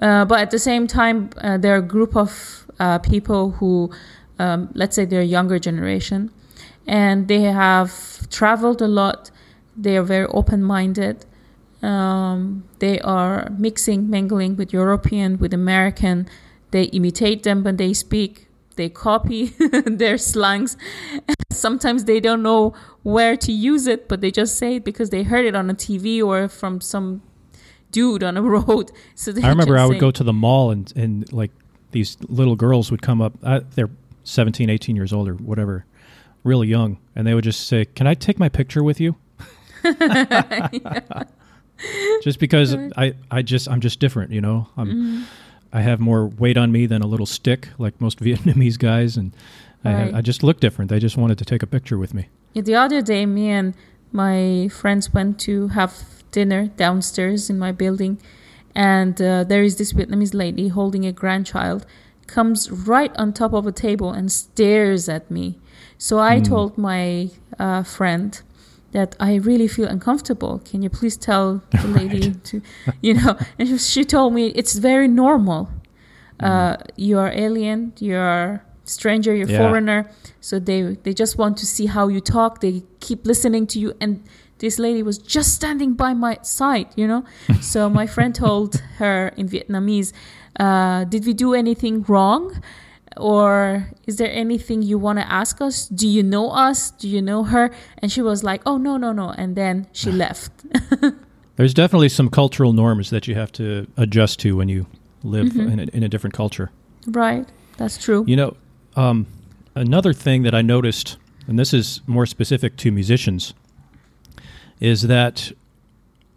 Uh, 0.00 0.24
but 0.24 0.40
at 0.40 0.50
the 0.50 0.58
same 0.58 0.86
time, 0.86 1.30
uh, 1.38 1.58
there 1.58 1.74
are 1.74 1.78
a 1.78 1.82
group 1.96 2.16
of 2.16 2.66
uh, 2.80 2.98
people 2.98 3.52
who, 3.52 3.90
um, 4.38 4.70
let's 4.74 4.96
say, 4.96 5.04
they're 5.04 5.22
younger 5.22 5.58
generation, 5.58 6.30
and 6.86 7.28
they 7.28 7.42
have 7.42 8.28
traveled 8.30 8.80
a 8.82 8.88
lot. 8.88 9.30
They 9.76 9.96
are 9.96 10.02
very 10.02 10.26
open-minded. 10.26 11.24
Um, 11.82 12.64
they 12.78 13.00
are 13.00 13.50
mixing, 13.58 14.08
mingling 14.08 14.56
with 14.56 14.72
European, 14.72 15.38
with 15.38 15.52
American. 15.52 16.28
They 16.72 16.84
imitate 16.84 17.44
them 17.44 17.62
when 17.62 17.76
they 17.76 17.92
speak. 17.94 18.48
They 18.76 18.88
copy 18.88 19.46
their 19.86 20.18
slangs. 20.18 20.76
Sometimes 21.52 22.04
they 22.04 22.18
don't 22.18 22.42
know 22.42 22.74
where 23.02 23.36
to 23.36 23.52
use 23.52 23.86
it, 23.86 24.08
but 24.08 24.20
they 24.20 24.30
just 24.30 24.56
say 24.58 24.76
it 24.76 24.84
because 24.84 25.10
they 25.10 25.22
heard 25.22 25.44
it 25.44 25.54
on 25.54 25.70
a 25.70 25.74
TV 25.74 26.22
or 26.22 26.48
from 26.48 26.80
some 26.80 27.22
dude 27.90 28.22
on 28.24 28.36
a 28.36 28.42
road. 28.56 28.90
So 29.14 29.32
I 29.42 29.48
remember 29.48 29.78
I 29.78 29.86
would 29.86 30.00
go 30.00 30.10
to 30.10 30.24
the 30.24 30.32
mall 30.32 30.70
and, 30.70 30.92
and 30.96 31.30
like 31.32 31.50
these 31.92 32.16
little 32.28 32.56
girls 32.56 32.90
would 32.90 33.02
come 33.02 33.20
up. 33.20 33.34
They're 33.74 33.90
17, 34.24 34.70
18 34.70 34.96
years 34.96 35.12
old 35.12 35.28
or 35.28 35.34
whatever, 35.34 35.84
really 36.42 36.68
young. 36.68 36.98
And 37.14 37.26
they 37.26 37.34
would 37.34 37.44
just 37.44 37.68
say, 37.68 37.84
Can 37.84 38.06
I 38.06 38.14
take 38.14 38.38
my 38.38 38.48
picture 38.48 38.82
with 38.82 38.98
you? 38.98 39.16
just 42.22 42.38
because 42.38 42.74
I, 42.96 43.14
I 43.30 43.42
just, 43.42 43.68
I'm 43.68 43.80
just 43.80 44.00
different, 44.00 44.32
you 44.32 44.40
know? 44.40 44.68
I'm, 44.76 44.88
Mm-hmm. 44.88 45.22
I 45.72 45.80
have 45.82 46.00
more 46.00 46.26
weight 46.26 46.56
on 46.56 46.70
me 46.70 46.86
than 46.86 47.02
a 47.02 47.06
little 47.06 47.26
stick 47.26 47.68
like 47.78 48.00
most 48.00 48.20
Vietnamese 48.26 48.78
guys. 48.78 49.16
And 49.16 49.32
I, 49.84 49.92
Right. 49.92 50.14
I 50.14 50.20
just 50.20 50.42
look 50.42 50.60
different. 50.60 50.90
They 50.90 51.00
just 51.00 51.16
wanted 51.16 51.38
to 51.38 51.44
take 51.44 51.62
a 51.62 51.66
picture 51.66 51.98
with 51.98 52.14
me. 52.14 52.28
Yeah, 52.54 52.62
the 52.62 52.74
other 52.74 53.02
day, 53.02 53.26
me 53.26 53.48
and 53.50 53.74
my 54.12 54.68
friends 54.68 55.12
went 55.12 55.40
to 55.40 55.68
have 55.68 56.22
dinner 56.30 56.66
downstairs 56.76 57.50
in 57.50 57.58
my 57.58 57.72
building, 57.72 58.18
and 58.74 59.20
uh, 59.20 59.44
there 59.44 59.62
is 59.62 59.76
this 59.76 59.92
Vietnamese 59.92 60.34
lady 60.34 60.68
holding 60.68 61.04
a 61.06 61.12
grandchild, 61.12 61.86
comes 62.26 62.70
right 62.70 63.14
on 63.16 63.32
top 63.32 63.52
of 63.52 63.66
a 63.66 63.72
table 63.72 64.10
and 64.12 64.30
stares 64.30 65.08
at 65.08 65.30
me. 65.30 65.58
So 65.98 66.18
I 66.18 66.40
told 66.40 66.78
my 66.78 67.30
uh, 67.58 67.82
friend 67.82 68.40
that 68.92 69.16
I 69.20 69.34
really 69.36 69.68
feel 69.68 69.88
uncomfortable. 69.88 70.60
Can 70.64 70.82
you 70.82 70.90
please 70.90 71.16
tell 71.16 71.62
the 71.70 71.88
lady 72.00 72.34
to, 72.48 72.60
you 73.00 73.14
know? 73.14 73.36
And 73.58 73.68
she, 73.68 73.78
she 73.78 74.04
told 74.04 74.32
me 74.34 74.46
it's 74.54 74.74
very 74.74 75.08
normal. 75.08 75.68
Uh, 76.40 76.76
you 76.96 77.18
are 77.18 77.30
alien. 77.34 77.92
You 78.00 78.16
are 78.16 78.64
stranger. 78.84 79.34
You're 79.34 79.48
Yeah. 79.48 79.58
foreigner. 79.58 80.10
So 80.40 80.58
they 80.58 80.96
they 81.04 81.14
just 81.14 81.38
want 81.38 81.56
to 81.58 81.66
see 81.66 81.86
how 81.86 82.08
you 82.08 82.20
talk. 82.20 82.60
They 82.60 82.82
keep 83.00 83.26
listening 83.26 83.66
to 83.68 83.78
you. 83.78 83.92
And 84.00 84.20
this 84.58 84.78
lady 84.78 85.02
was 85.02 85.18
just 85.18 85.54
standing 85.54 85.94
by 85.94 86.14
my 86.14 86.38
side. 86.42 86.86
You 86.96 87.06
know. 87.06 87.22
so 87.60 87.88
my 87.88 88.06
friend 88.06 88.34
told 88.34 88.82
her 88.98 89.32
in 89.36 89.48
Vietnamese, 89.48 90.12
uh, 90.58 91.04
"Did 91.04 91.24
we 91.26 91.32
do 91.34 91.54
anything 91.54 92.04
wrong?" 92.08 92.60
Or 93.16 93.88
is 94.06 94.16
there 94.16 94.30
anything 94.32 94.82
you 94.82 94.98
want 94.98 95.18
to 95.18 95.30
ask 95.30 95.60
us? 95.60 95.86
Do 95.88 96.08
you 96.08 96.22
know 96.22 96.50
us? 96.50 96.90
Do 96.92 97.08
you 97.08 97.20
know 97.22 97.44
her? 97.44 97.70
And 97.98 98.10
she 98.12 98.22
was 98.22 98.42
like, 98.42 98.62
"Oh 98.66 98.76
no, 98.78 98.96
no, 98.96 99.12
no!" 99.12 99.30
And 99.30 99.56
then 99.56 99.86
she 99.92 100.10
left. 100.24 100.50
There's 101.56 101.74
definitely 101.74 102.08
some 102.08 102.30
cultural 102.30 102.72
norms 102.72 103.10
that 103.10 103.28
you 103.28 103.34
have 103.34 103.52
to 103.52 103.86
adjust 103.96 104.40
to 104.40 104.56
when 104.56 104.68
you 104.68 104.86
live 105.22 105.46
Mm-hmm. 105.48 105.68
in, 105.72 105.78
a, 105.80 105.82
in 105.96 106.02
a 106.02 106.08
different 106.08 106.34
culture. 106.34 106.70
right? 107.06 107.46
That's 107.76 107.96
true. 108.02 108.24
You 108.26 108.36
know, 108.36 108.56
um, 108.96 109.26
another 109.74 110.12
thing 110.12 110.42
that 110.42 110.54
I 110.54 110.62
noticed, 110.62 111.16
and 111.46 111.58
this 111.58 111.72
is 111.74 112.00
more 112.06 112.26
specific 112.26 112.76
to 112.78 112.90
musicians, 112.90 113.54
is 114.80 115.02
that 115.02 115.52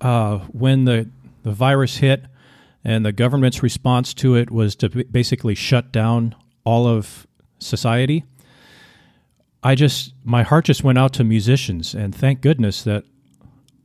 uh, 0.01 0.39
when 0.51 0.86
the 0.86 1.10
the 1.44 1.51
virus 1.51 1.98
hit 1.98 2.25
and 2.84 3.05
the 3.05 3.12
government's 3.12 3.63
response 3.63 4.13
to 4.15 4.36
it 4.36 4.51
was 4.51 4.75
to 4.75 4.89
basically 5.05 5.55
shut 5.55 5.91
down 5.91 6.36
all 6.65 6.88
of 6.88 7.25
society, 7.60 8.25
I 9.63 9.75
just 9.75 10.13
my 10.24 10.43
heart 10.43 10.65
just 10.65 10.84
went 10.84 10.98
out 10.98 11.13
to 11.13 11.24
musicians, 11.24 11.95
and 11.95 12.13
thank 12.13 12.41
goodness 12.41 12.84
that 12.84 13.03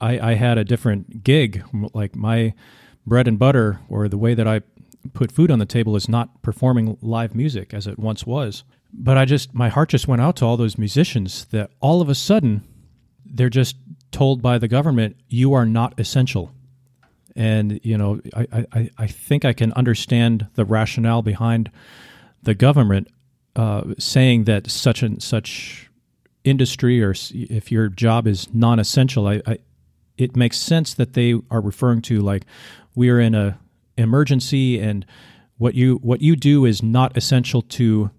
I, 0.00 0.32
I 0.32 0.34
had 0.34 0.58
a 0.58 0.64
different 0.64 1.24
gig. 1.24 1.62
Like 1.94 2.14
my 2.16 2.54
bread 3.06 3.26
and 3.28 3.38
butter, 3.38 3.80
or 3.88 4.08
the 4.08 4.18
way 4.18 4.34
that 4.34 4.46
I 4.48 4.60
put 5.14 5.32
food 5.32 5.50
on 5.50 5.58
the 5.58 5.66
table, 5.66 5.96
is 5.96 6.08
not 6.08 6.42
performing 6.42 6.98
live 7.00 7.34
music 7.34 7.72
as 7.72 7.86
it 7.86 7.98
once 7.98 8.26
was. 8.26 8.64
But 8.92 9.16
I 9.16 9.24
just 9.24 9.54
my 9.54 9.68
heart 9.68 9.88
just 9.90 10.08
went 10.08 10.20
out 10.20 10.36
to 10.36 10.44
all 10.44 10.56
those 10.56 10.76
musicians 10.76 11.46
that 11.46 11.70
all 11.80 12.02
of 12.02 12.08
a 12.08 12.14
sudden 12.14 12.62
they're 13.24 13.48
just 13.48 13.76
told 14.10 14.42
by 14.42 14.58
the 14.58 14.68
government 14.68 15.16
you 15.28 15.52
are 15.54 15.64
not 15.64 15.98
essential. 15.98 16.52
And 17.36 17.80
you 17.84 17.96
know, 17.96 18.20
I, 18.34 18.66
I- 18.72 18.90
I, 18.98 19.06
think 19.06 19.44
I 19.44 19.52
can 19.52 19.72
understand 19.74 20.48
the 20.56 20.64
rationale 20.64 21.22
behind 21.22 21.70
the 22.42 22.54
government 22.54 23.08
uh, 23.56 23.82
saying 23.98 24.44
that 24.44 24.70
such 24.70 25.02
and 25.02 25.22
such 25.22 25.90
industry 26.44 27.02
or 27.02 27.14
if 27.32 27.70
your 27.70 27.88
job 27.88 28.26
is 28.26 28.48
non-essential, 28.54 29.26
I, 29.26 29.42
I 29.46 29.58
it 30.16 30.36
makes 30.36 30.58
sense 30.58 30.94
that 30.94 31.14
they 31.14 31.34
are 31.50 31.60
referring 31.60 32.02
to 32.02 32.20
like 32.20 32.44
we 32.94 33.08
are 33.10 33.20
in 33.20 33.34
a 33.34 33.58
emergency 33.96 34.78
and 34.78 35.06
what 35.58 35.74
you 35.74 35.96
what 35.96 36.22
you 36.22 36.36
do 36.36 36.64
is 36.64 36.82
not 36.82 37.16
essential 37.16 37.62
to 37.62 38.10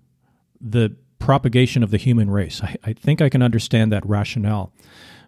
the 0.59 0.95
propagation 1.19 1.83
of 1.83 1.91
the 1.91 1.97
human 1.97 2.29
race. 2.29 2.61
I, 2.63 2.75
I 2.83 2.93
think 2.93 3.21
I 3.21 3.29
can 3.29 3.41
understand 3.41 3.91
that 3.91 4.05
rationale, 4.05 4.73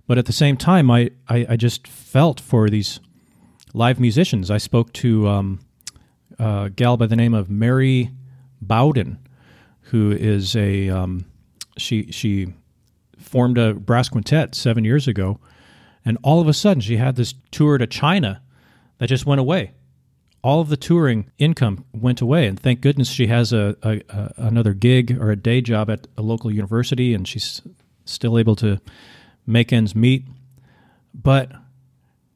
but 0.07 0.17
at 0.17 0.25
the 0.25 0.33
same 0.33 0.57
time, 0.57 0.91
I, 0.91 1.11
I, 1.27 1.45
I 1.49 1.55
just 1.55 1.87
felt 1.87 2.39
for 2.39 2.69
these 2.69 2.99
live 3.73 3.99
musicians. 3.99 4.51
I 4.51 4.57
spoke 4.57 4.93
to 4.93 5.27
um, 5.27 5.59
a 6.37 6.71
gal 6.75 6.97
by 6.97 7.07
the 7.07 7.15
name 7.15 7.33
of 7.33 7.49
Mary 7.49 8.11
Bowden, 8.67 9.17
who 9.81 10.11
is 10.11 10.55
a 10.55 10.89
um, 10.89 11.25
she 11.77 12.11
she 12.11 12.53
formed 13.17 13.57
a 13.57 13.73
brass 13.73 14.09
quintet 14.09 14.55
seven 14.55 14.83
years 14.83 15.07
ago, 15.07 15.39
and 16.05 16.17
all 16.23 16.41
of 16.41 16.47
a 16.47 16.53
sudden 16.53 16.81
she 16.81 16.97
had 16.97 17.15
this 17.15 17.33
tour 17.51 17.77
to 17.77 17.87
China 17.87 18.41
that 18.97 19.07
just 19.07 19.25
went 19.25 19.41
away. 19.41 19.71
All 20.43 20.59
of 20.59 20.67
the 20.67 20.77
touring 20.77 21.31
income 21.37 21.85
went 21.93 22.19
away, 22.19 22.47
and 22.47 22.59
thank 22.59 22.81
goodness 22.81 23.09
she 23.09 23.27
has 23.27 23.53
a, 23.53 23.77
a, 23.81 24.01
a 24.09 24.33
another 24.37 24.73
gig 24.73 25.17
or 25.19 25.31
a 25.31 25.37
day 25.37 25.61
job 25.61 25.89
at 25.89 26.07
a 26.17 26.21
local 26.21 26.51
university, 26.51 27.13
and 27.13 27.27
she's 27.27 27.61
still 28.05 28.37
able 28.37 28.55
to 28.57 28.81
make 29.47 29.71
ends 29.71 29.95
meet. 29.95 30.25
But 31.13 31.51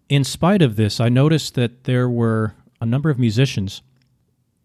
in 0.09 0.23
spite 0.23 0.61
of 0.61 0.75
this, 0.75 0.99
I 0.99 1.09
noticed 1.09 1.55
that 1.55 1.83
there 1.83 2.09
were 2.09 2.53
a 2.79 2.85
number 2.85 3.09
of 3.09 3.19
musicians. 3.19 3.81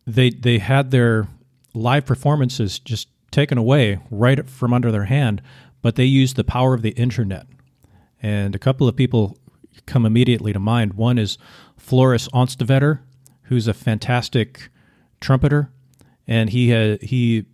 They 0.07 0.31
they 0.31 0.59
had 0.59 0.91
their 0.91 1.29
live 1.75 2.07
performances 2.07 2.79
just 2.79 3.09
taken 3.31 3.59
away 3.59 3.99
right 4.11 4.49
from 4.49 4.73
under 4.73 4.93
their 4.93 5.05
hand, 5.05 5.43
but 5.81 5.97
they 5.97 6.05
used 6.05 6.37
the 6.37 6.45
power 6.45 6.75
of 6.75 6.83
the 6.83 6.91
internet. 6.91 7.47
And 8.23 8.55
a 8.55 8.59
couple 8.59 8.87
of 8.87 8.97
people 8.97 9.37
come 9.87 10.07
immediately 10.07 10.53
to 10.53 10.59
mind. 10.59 10.95
One 10.95 11.19
is 11.19 11.39
Floris 11.77 12.29
Onstwedder, 12.29 13.01
who's 13.43 13.67
a 13.67 13.75
fantastic 13.75 14.71
trumpeter, 15.21 15.71
and 16.27 16.51
he 16.51 16.97
he 17.03 17.47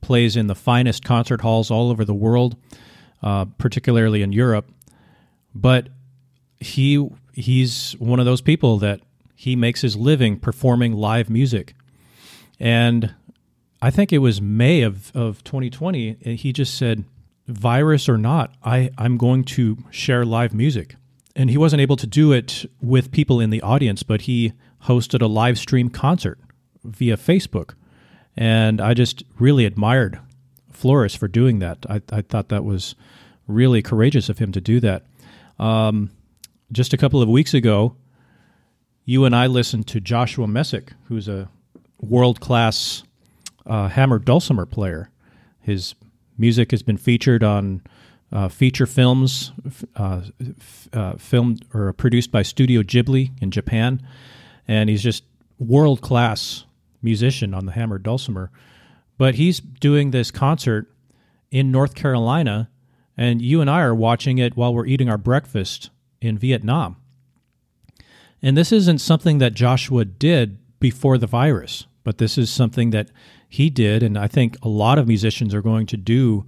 plays 0.00 0.36
in 0.36 0.46
the 0.46 0.54
finest 0.54 1.04
concert 1.04 1.40
halls 1.40 1.70
all 1.70 1.90
over 1.90 2.04
the 2.04 2.14
world, 2.14 2.56
uh, 3.22 3.44
particularly 3.58 4.22
in 4.22 4.32
Europe. 4.32 4.70
But 5.54 5.88
he 6.58 7.08
he's 7.32 7.92
one 7.98 8.20
of 8.20 8.26
those 8.26 8.40
people 8.40 8.78
that 8.78 9.00
he 9.34 9.56
makes 9.56 9.82
his 9.82 9.96
living 9.96 10.38
performing 10.38 10.94
live 10.94 11.28
music, 11.28 11.74
and 12.58 13.14
I 13.84 13.90
think 13.90 14.14
it 14.14 14.18
was 14.18 14.40
May 14.40 14.80
of 14.80 15.14
of 15.14 15.44
2020. 15.44 16.16
and 16.24 16.38
He 16.38 16.54
just 16.54 16.74
said, 16.74 17.04
"Virus 17.46 18.08
or 18.08 18.16
not, 18.16 18.54
I 18.64 18.88
I'm 18.96 19.18
going 19.18 19.44
to 19.56 19.76
share 19.90 20.24
live 20.24 20.54
music." 20.54 20.96
And 21.36 21.50
he 21.50 21.58
wasn't 21.58 21.82
able 21.82 21.96
to 21.96 22.06
do 22.06 22.32
it 22.32 22.64
with 22.80 23.12
people 23.12 23.40
in 23.40 23.50
the 23.50 23.60
audience, 23.60 24.02
but 24.02 24.22
he 24.22 24.54
hosted 24.84 25.20
a 25.20 25.26
live 25.26 25.58
stream 25.58 25.90
concert 25.90 26.38
via 26.82 27.18
Facebook. 27.18 27.74
And 28.34 28.80
I 28.80 28.94
just 28.94 29.22
really 29.38 29.66
admired 29.66 30.18
Floris 30.72 31.14
for 31.14 31.28
doing 31.28 31.58
that. 31.58 31.84
I, 31.86 32.00
I 32.10 32.22
thought 32.22 32.48
that 32.48 32.64
was 32.64 32.94
really 33.46 33.82
courageous 33.82 34.30
of 34.30 34.38
him 34.38 34.50
to 34.52 34.62
do 34.62 34.80
that. 34.80 35.04
Um, 35.58 36.10
just 36.72 36.94
a 36.94 36.96
couple 36.96 37.20
of 37.20 37.28
weeks 37.28 37.52
ago, 37.52 37.96
you 39.04 39.26
and 39.26 39.36
I 39.36 39.46
listened 39.46 39.86
to 39.88 40.00
Joshua 40.00 40.46
Messick, 40.46 40.92
who's 41.08 41.28
a 41.28 41.50
world 42.00 42.40
class 42.40 43.02
uh, 43.66 43.88
hammer 43.88 44.18
dulcimer 44.18 44.66
player. 44.66 45.10
His 45.60 45.94
music 46.36 46.70
has 46.70 46.82
been 46.82 46.96
featured 46.96 47.42
on 47.42 47.82
uh, 48.32 48.48
feature 48.48 48.86
films, 48.86 49.52
uh, 49.96 50.22
f- 50.40 50.88
uh, 50.92 51.16
filmed 51.16 51.64
or 51.72 51.92
produced 51.92 52.30
by 52.32 52.42
Studio 52.42 52.82
Ghibli 52.82 53.30
in 53.40 53.50
Japan, 53.50 54.04
and 54.66 54.90
he's 54.90 55.02
just 55.02 55.24
world 55.58 56.00
class 56.00 56.64
musician 57.02 57.54
on 57.54 57.66
the 57.66 57.72
hammer 57.72 57.98
dulcimer. 57.98 58.50
But 59.16 59.36
he's 59.36 59.60
doing 59.60 60.10
this 60.10 60.30
concert 60.30 60.90
in 61.50 61.70
North 61.70 61.94
Carolina, 61.94 62.68
and 63.16 63.40
you 63.40 63.60
and 63.60 63.70
I 63.70 63.82
are 63.82 63.94
watching 63.94 64.38
it 64.38 64.56
while 64.56 64.74
we're 64.74 64.86
eating 64.86 65.08
our 65.08 65.18
breakfast 65.18 65.90
in 66.20 66.36
Vietnam. 66.36 66.96
And 68.42 68.56
this 68.56 68.72
isn't 68.72 68.98
something 68.98 69.38
that 69.38 69.54
Joshua 69.54 70.04
did 70.04 70.58
before 70.80 71.16
the 71.16 71.28
virus, 71.28 71.86
but 72.02 72.18
this 72.18 72.36
is 72.36 72.50
something 72.50 72.90
that 72.90 73.10
he 73.54 73.70
did, 73.70 74.02
and 74.02 74.18
I 74.18 74.26
think 74.26 74.56
a 74.62 74.68
lot 74.68 74.98
of 74.98 75.06
musicians 75.06 75.54
are 75.54 75.62
going 75.62 75.86
to 75.86 75.96
do. 75.96 76.44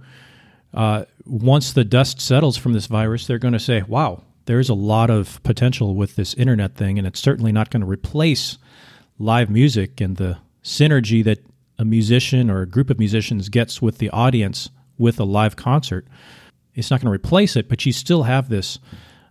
Uh, 0.73 1.05
once 1.25 1.71
the 1.71 1.85
dust 1.85 2.19
settles 2.19 2.57
from 2.57 2.73
this 2.73 2.87
virus, 2.87 3.25
they're 3.25 3.39
going 3.39 3.53
to 3.53 3.59
say, 3.59 3.81
wow, 3.83 4.23
there's 4.45 4.69
a 4.69 4.73
lot 4.73 5.09
of 5.09 5.41
potential 5.43 5.95
with 5.95 6.17
this 6.17 6.33
internet 6.33 6.75
thing, 6.75 6.97
and 6.97 7.07
it's 7.07 7.21
certainly 7.21 7.53
not 7.53 7.69
going 7.69 7.81
to 7.81 7.87
replace 7.87 8.57
live 9.17 9.49
music 9.49 10.01
and 10.01 10.17
the 10.17 10.37
synergy 10.63 11.23
that 11.23 11.39
a 11.79 11.85
musician 11.85 12.51
or 12.51 12.61
a 12.61 12.67
group 12.67 12.89
of 12.89 12.99
musicians 12.99 13.47
gets 13.47 13.81
with 13.81 13.99
the 13.99 14.09
audience 14.09 14.69
with 14.97 15.17
a 15.17 15.23
live 15.23 15.55
concert. 15.55 16.05
It's 16.75 16.91
not 16.91 16.99
going 16.99 17.07
to 17.07 17.15
replace 17.15 17.55
it, 17.55 17.69
but 17.69 17.85
you 17.85 17.93
still 17.93 18.23
have 18.23 18.49
this 18.49 18.79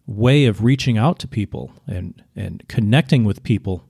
way 0.06 0.46
of 0.46 0.64
reaching 0.64 0.96
out 0.96 1.18
to 1.18 1.28
people 1.28 1.72
and, 1.86 2.22
and 2.34 2.66
connecting 2.68 3.24
with 3.24 3.42
people 3.42 3.84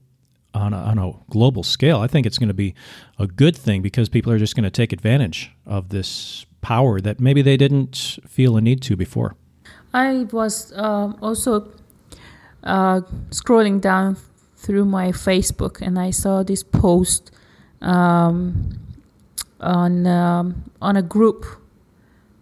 on 0.57 0.73
a, 0.73 0.77
on 0.77 0.97
a 0.97 1.13
global 1.29 1.63
scale. 1.63 1.99
I 1.99 2.07
think 2.07 2.25
it's 2.25 2.37
going 2.37 2.47
to 2.47 2.53
be 2.53 2.73
a 3.17 3.27
good 3.27 3.55
thing 3.55 3.81
because 3.81 4.09
people 4.09 4.31
are 4.31 4.37
just 4.37 4.55
going 4.55 4.63
to 4.63 4.69
take 4.71 4.91
advantage 4.91 5.51
of 5.65 5.89
this 5.89 6.45
power 6.61 6.99
that 7.01 7.19
maybe 7.19 7.41
they 7.41 7.57
didn't 7.57 8.19
feel 8.27 8.57
a 8.57 8.61
need 8.61 8.81
to 8.83 8.95
before. 8.95 9.35
I 9.93 10.27
was 10.31 10.73
um, 10.75 11.17
also 11.21 11.71
uh, 12.63 13.01
scrolling 13.29 13.79
down 13.79 14.17
through 14.57 14.85
my 14.85 15.09
Facebook 15.09 15.81
and 15.81 15.97
I 15.97 16.11
saw 16.11 16.43
this 16.43 16.63
post 16.63 17.31
um, 17.81 18.79
on 19.59 20.05
um, 20.07 20.71
on 20.81 20.97
a 20.97 21.01
group 21.01 21.45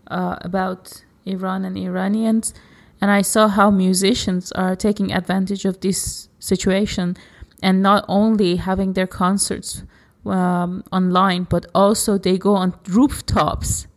uh, 0.07 0.38
about 0.41 1.03
Iran 1.25 1.65
and 1.65 1.77
Iranians, 1.77 2.53
and 3.01 3.12
I 3.12 3.22
saw 3.22 3.48
how 3.48 3.72
musicians 3.72 4.51
are 4.54 4.75
taking 4.75 5.12
advantage 5.12 5.65
of 5.65 5.82
this 5.82 6.30
situation 6.39 7.17
and 7.65 7.82
not 7.82 8.04
only 8.08 8.58
having 8.58 8.93
their 8.93 9.08
concerts 9.08 9.84
um, 10.25 10.84
online, 10.91 11.43
but 11.49 11.65
also 11.73 12.17
they 12.17 12.38
go 12.38 12.54
on 12.56 12.73
rooftops 12.88 13.88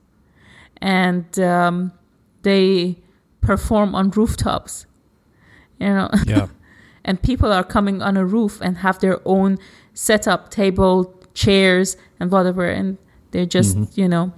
and 0.80 1.38
um, 1.38 1.92
they 2.42 2.96
perform 3.40 3.94
on 3.94 4.10
rooftops. 4.10 4.86
You 5.80 5.88
know, 5.88 6.08
Yeah. 6.26 6.46
and 7.04 7.20
people 7.22 7.52
are 7.52 7.64
coming 7.64 8.02
on 8.02 8.16
a 8.16 8.24
roof 8.24 8.60
and 8.60 8.78
have 8.78 8.98
their 9.00 9.18
own 9.24 9.58
setup, 9.94 10.50
table, 10.50 11.14
chairs, 11.34 11.96
and 12.20 12.30
whatever, 12.32 12.64
and 12.78 12.96
they're 13.30 13.46
just 13.58 13.76
you 13.98 14.08
know 14.08 14.32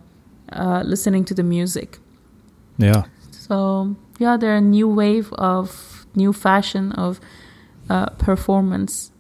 uh, 0.52 0.82
listening 0.84 1.24
to 1.26 1.34
the 1.34 1.42
music. 1.42 1.98
Yeah. 2.78 3.04
So 3.30 3.96
yeah, 4.18 4.36
they're 4.36 4.56
a 4.56 4.60
new 4.60 4.88
wave 4.88 5.32
of 5.38 6.06
new 6.14 6.32
fashion 6.32 6.92
of 6.92 7.20
uh, 7.88 8.06
performance. 8.18 9.12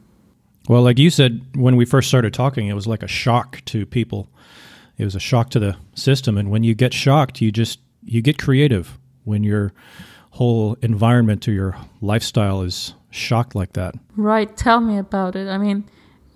Well, 0.68 0.82
like 0.82 0.98
you 0.98 1.10
said, 1.10 1.44
when 1.54 1.76
we 1.76 1.84
first 1.84 2.08
started 2.08 2.34
talking, 2.34 2.68
it 2.68 2.74
was 2.74 2.86
like 2.86 3.02
a 3.02 3.08
shock 3.08 3.62
to 3.66 3.86
people. 3.86 4.28
It 4.98 5.04
was 5.04 5.14
a 5.14 5.20
shock 5.20 5.50
to 5.50 5.58
the 5.58 5.76
system, 5.94 6.36
and 6.36 6.50
when 6.50 6.62
you 6.62 6.74
get 6.74 6.92
shocked, 6.92 7.40
you 7.40 7.50
just 7.50 7.80
you 8.04 8.22
get 8.22 8.38
creative. 8.38 8.98
When 9.24 9.44
your 9.44 9.72
whole 10.30 10.76
environment 10.80 11.46
or 11.46 11.52
your 11.52 11.76
lifestyle 12.00 12.62
is 12.62 12.94
shocked 13.10 13.54
like 13.54 13.72
that. 13.74 13.94
Right. 14.16 14.56
Tell 14.56 14.80
me 14.80 14.98
about 14.98 15.36
it. 15.36 15.48
I 15.48 15.58
mean, 15.58 15.84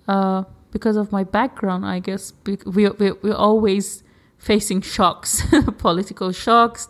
uh, 0.07 0.43
because 0.71 0.97
of 0.97 1.11
my 1.11 1.23
background, 1.23 1.85
I 1.85 1.99
guess 1.99 2.33
we, 2.45 2.57
we, 2.65 2.89
we're 2.89 3.33
always 3.33 4.03
facing 4.37 4.81
shocks, 4.81 5.41
political 5.77 6.31
shocks, 6.31 6.87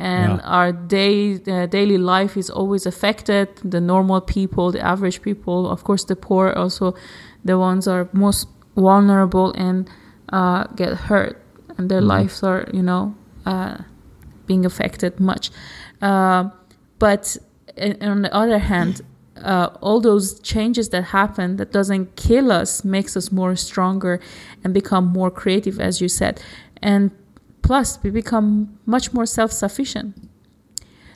and 0.00 0.38
Yeah. 0.40 0.56
our 0.56 0.72
day 0.72 1.34
uh, 1.46 1.66
daily 1.66 1.98
life 1.98 2.38
is 2.40 2.50
always 2.50 2.86
affected. 2.86 3.48
The 3.70 3.80
normal 3.80 4.20
people, 4.20 4.72
the 4.72 4.80
average 4.80 5.20
people, 5.22 5.68
of 5.70 5.84
course, 5.84 6.04
the 6.06 6.16
poor, 6.16 6.52
also 6.56 6.94
the 7.44 7.58
ones 7.58 7.86
are 7.86 8.08
most 8.12 8.48
vulnerable 8.76 9.52
and 9.56 9.88
uh, 10.32 10.64
get 10.76 10.92
hurt, 11.08 11.36
and 11.78 11.90
their 11.90 12.00
lives 12.00 12.42
are, 12.42 12.64
you 12.72 12.82
know, 12.82 13.14
uh, 13.46 13.76
being 14.46 14.64
affected 14.66 15.20
much. 15.20 15.50
Uh, 16.02 16.44
but 16.98 17.36
on 18.00 18.22
the 18.22 18.30
other 18.32 18.58
hand, 18.58 19.00
uh, 19.44 19.68
all 19.80 20.00
those 20.00 20.40
changes 20.40 20.88
that 20.90 21.02
happen 21.04 21.56
that 21.56 21.72
doesn't 21.72 22.14
kill 22.16 22.52
us 22.52 22.84
makes 22.84 23.16
us 23.16 23.30
more 23.32 23.56
stronger 23.56 24.18
and 24.64 24.74
become 24.74 25.06
more 25.06 25.30
creative, 25.30 25.80
as 25.80 26.00
you 26.00 26.08
said, 26.08 26.40
and 26.82 27.10
plus 27.62 27.98
we 28.02 28.10
become 28.10 28.78
much 28.86 29.12
more 29.12 29.26
self-sufficient. 29.26 30.14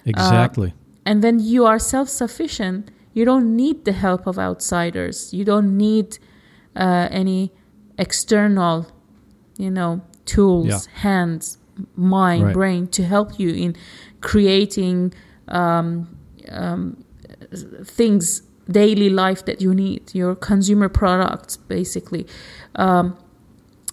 Exactly. 0.05 0.75
And 1.07 1.23
when 1.23 1.39
you 1.41 1.65
are 1.67 1.79
self-sufficient, 1.79 2.91
you 3.13 3.25
don't 3.25 3.55
need 3.57 3.85
the 3.85 3.93
help 3.93 4.27
of 4.27 4.39
outsiders. 4.39 5.33
You 5.33 5.45
don't 5.45 5.77
need 5.77 6.19
uh, 6.77 7.09
any 7.11 7.53
external, 7.99 8.87
you 9.57 9.71
know, 9.71 10.01
tools, 10.25 10.67
Yeah. 10.67 10.81
hands, 11.03 11.59
mind, 11.97 12.45
Right. 12.45 12.55
brain 12.55 12.87
to 12.89 13.03
help 13.05 13.39
you 13.39 13.51
in 13.51 13.77
creating 14.21 15.13
um, 15.49 16.09
um, 16.51 16.97
things, 17.85 18.43
daily 18.71 19.11
life 19.11 19.45
that 19.45 19.61
you 19.61 19.75
need, 19.75 20.03
your 20.15 20.35
consumer 20.35 20.89
products, 20.89 21.57
basically. 21.57 22.27
Um, 22.77 23.17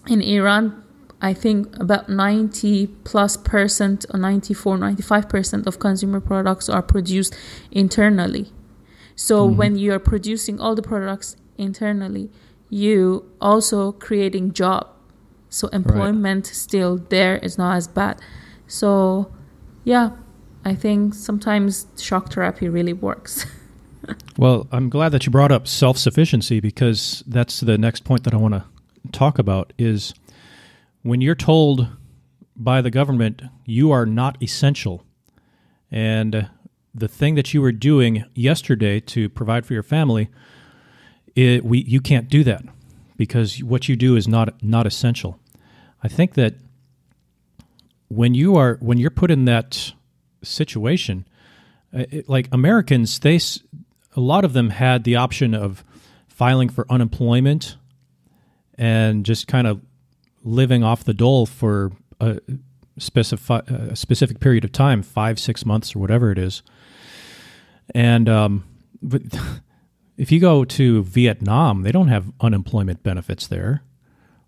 in 0.08 0.20
Iran, 0.22 0.82
I 1.22 1.32
think 1.32 1.78
about 1.78 2.08
90 2.08 2.88
plus 3.04 3.36
percent 3.36 4.04
or 4.12 4.18
94, 4.18 4.76
95 4.76 5.28
percent 5.28 5.66
of 5.68 5.78
consumer 5.78 6.20
products 6.20 6.68
are 6.68 6.82
produced 6.82 7.34
internally. 7.70 8.52
So 9.14 9.46
mm-hmm. 9.46 9.56
when 9.56 9.76
you 9.76 9.92
are 9.92 10.00
producing 10.00 10.60
all 10.60 10.74
the 10.74 10.82
products 10.82 11.36
internally, 11.56 12.28
you 12.68 13.30
also 13.40 13.92
creating 13.92 14.52
job. 14.52 14.88
So 15.48 15.68
employment 15.68 16.46
still 16.46 16.96
there 16.96 17.36
is 17.36 17.56
not 17.56 17.76
as 17.76 17.86
bad. 17.86 18.20
So 18.66 19.32
yeah, 19.84 20.10
I 20.64 20.74
think 20.74 21.14
sometimes 21.14 21.86
shock 21.98 22.32
therapy 22.32 22.68
really 22.68 22.92
works. 22.92 23.46
Well, 24.36 24.66
I'm 24.72 24.88
glad 24.88 25.10
that 25.10 25.26
you 25.26 25.30
brought 25.30 25.52
up 25.52 25.68
self-sufficiency 25.68 26.58
because 26.58 27.22
that's 27.24 27.60
the 27.60 27.78
next 27.78 28.02
point 28.02 28.24
that 28.24 28.34
I 28.34 28.36
want 28.36 28.54
to 28.54 28.64
talk 29.12 29.38
about 29.38 29.72
is 29.78 30.12
when 31.02 31.20
you're 31.20 31.34
told 31.34 31.88
by 32.56 32.80
the 32.80 32.90
government 32.90 33.42
you 33.64 33.90
are 33.90 34.06
not 34.06 34.40
essential 34.42 35.04
and 35.90 36.48
the 36.94 37.08
thing 37.08 37.34
that 37.34 37.54
you 37.54 37.62
were 37.62 37.72
doing 37.72 38.24
yesterday 38.34 39.00
to 39.00 39.28
provide 39.28 39.64
for 39.64 39.72
your 39.72 39.82
family 39.82 40.28
it, 41.34 41.64
we 41.64 41.82
you 41.84 42.00
can't 42.00 42.28
do 42.28 42.44
that 42.44 42.62
because 43.16 43.62
what 43.62 43.88
you 43.88 43.96
do 43.96 44.16
is 44.16 44.28
not 44.28 44.62
not 44.62 44.86
essential. 44.86 45.38
I 46.02 46.08
think 46.08 46.34
that 46.34 46.54
when 48.08 48.34
you 48.34 48.56
are 48.56 48.76
when 48.80 48.98
you're 48.98 49.10
put 49.10 49.30
in 49.30 49.44
that 49.46 49.92
situation 50.42 51.26
uh, 51.94 52.04
it, 52.10 52.28
like 52.28 52.48
Americans, 52.52 53.18
they 53.20 53.38
a 54.14 54.20
lot 54.20 54.44
of 54.44 54.52
them 54.52 54.70
had 54.70 55.04
the 55.04 55.16
option 55.16 55.54
of 55.54 55.84
filing 56.28 56.68
for 56.68 56.86
unemployment 56.90 57.76
and 58.76 59.24
just 59.24 59.46
kind 59.46 59.66
of 59.66 59.80
living 60.42 60.82
off 60.82 61.04
the 61.04 61.14
dole 61.14 61.46
for 61.46 61.92
a 62.20 62.38
specific 62.98 63.68
a 63.68 63.96
specific 63.96 64.40
period 64.40 64.64
of 64.64 64.72
time, 64.72 65.02
five 65.02 65.38
six 65.38 65.64
months 65.64 65.94
or 65.94 65.98
whatever 65.98 66.30
it 66.30 66.38
is. 66.38 66.62
And 67.94 68.28
um, 68.28 68.64
but 69.02 69.22
if 70.16 70.30
you 70.30 70.40
go 70.40 70.64
to 70.64 71.02
Vietnam, 71.04 71.82
they 71.82 71.92
don't 71.92 72.08
have 72.08 72.32
unemployment 72.40 73.02
benefits 73.02 73.46
there, 73.46 73.82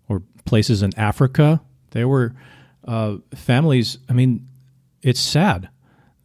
or 0.07 0.21
places 0.45 0.81
in 0.81 0.91
Africa. 0.97 1.61
There 1.91 2.07
were 2.07 2.33
uh, 2.87 3.17
families. 3.33 3.97
I 4.09 4.13
mean, 4.13 4.47
it's 5.01 5.19
sad. 5.19 5.69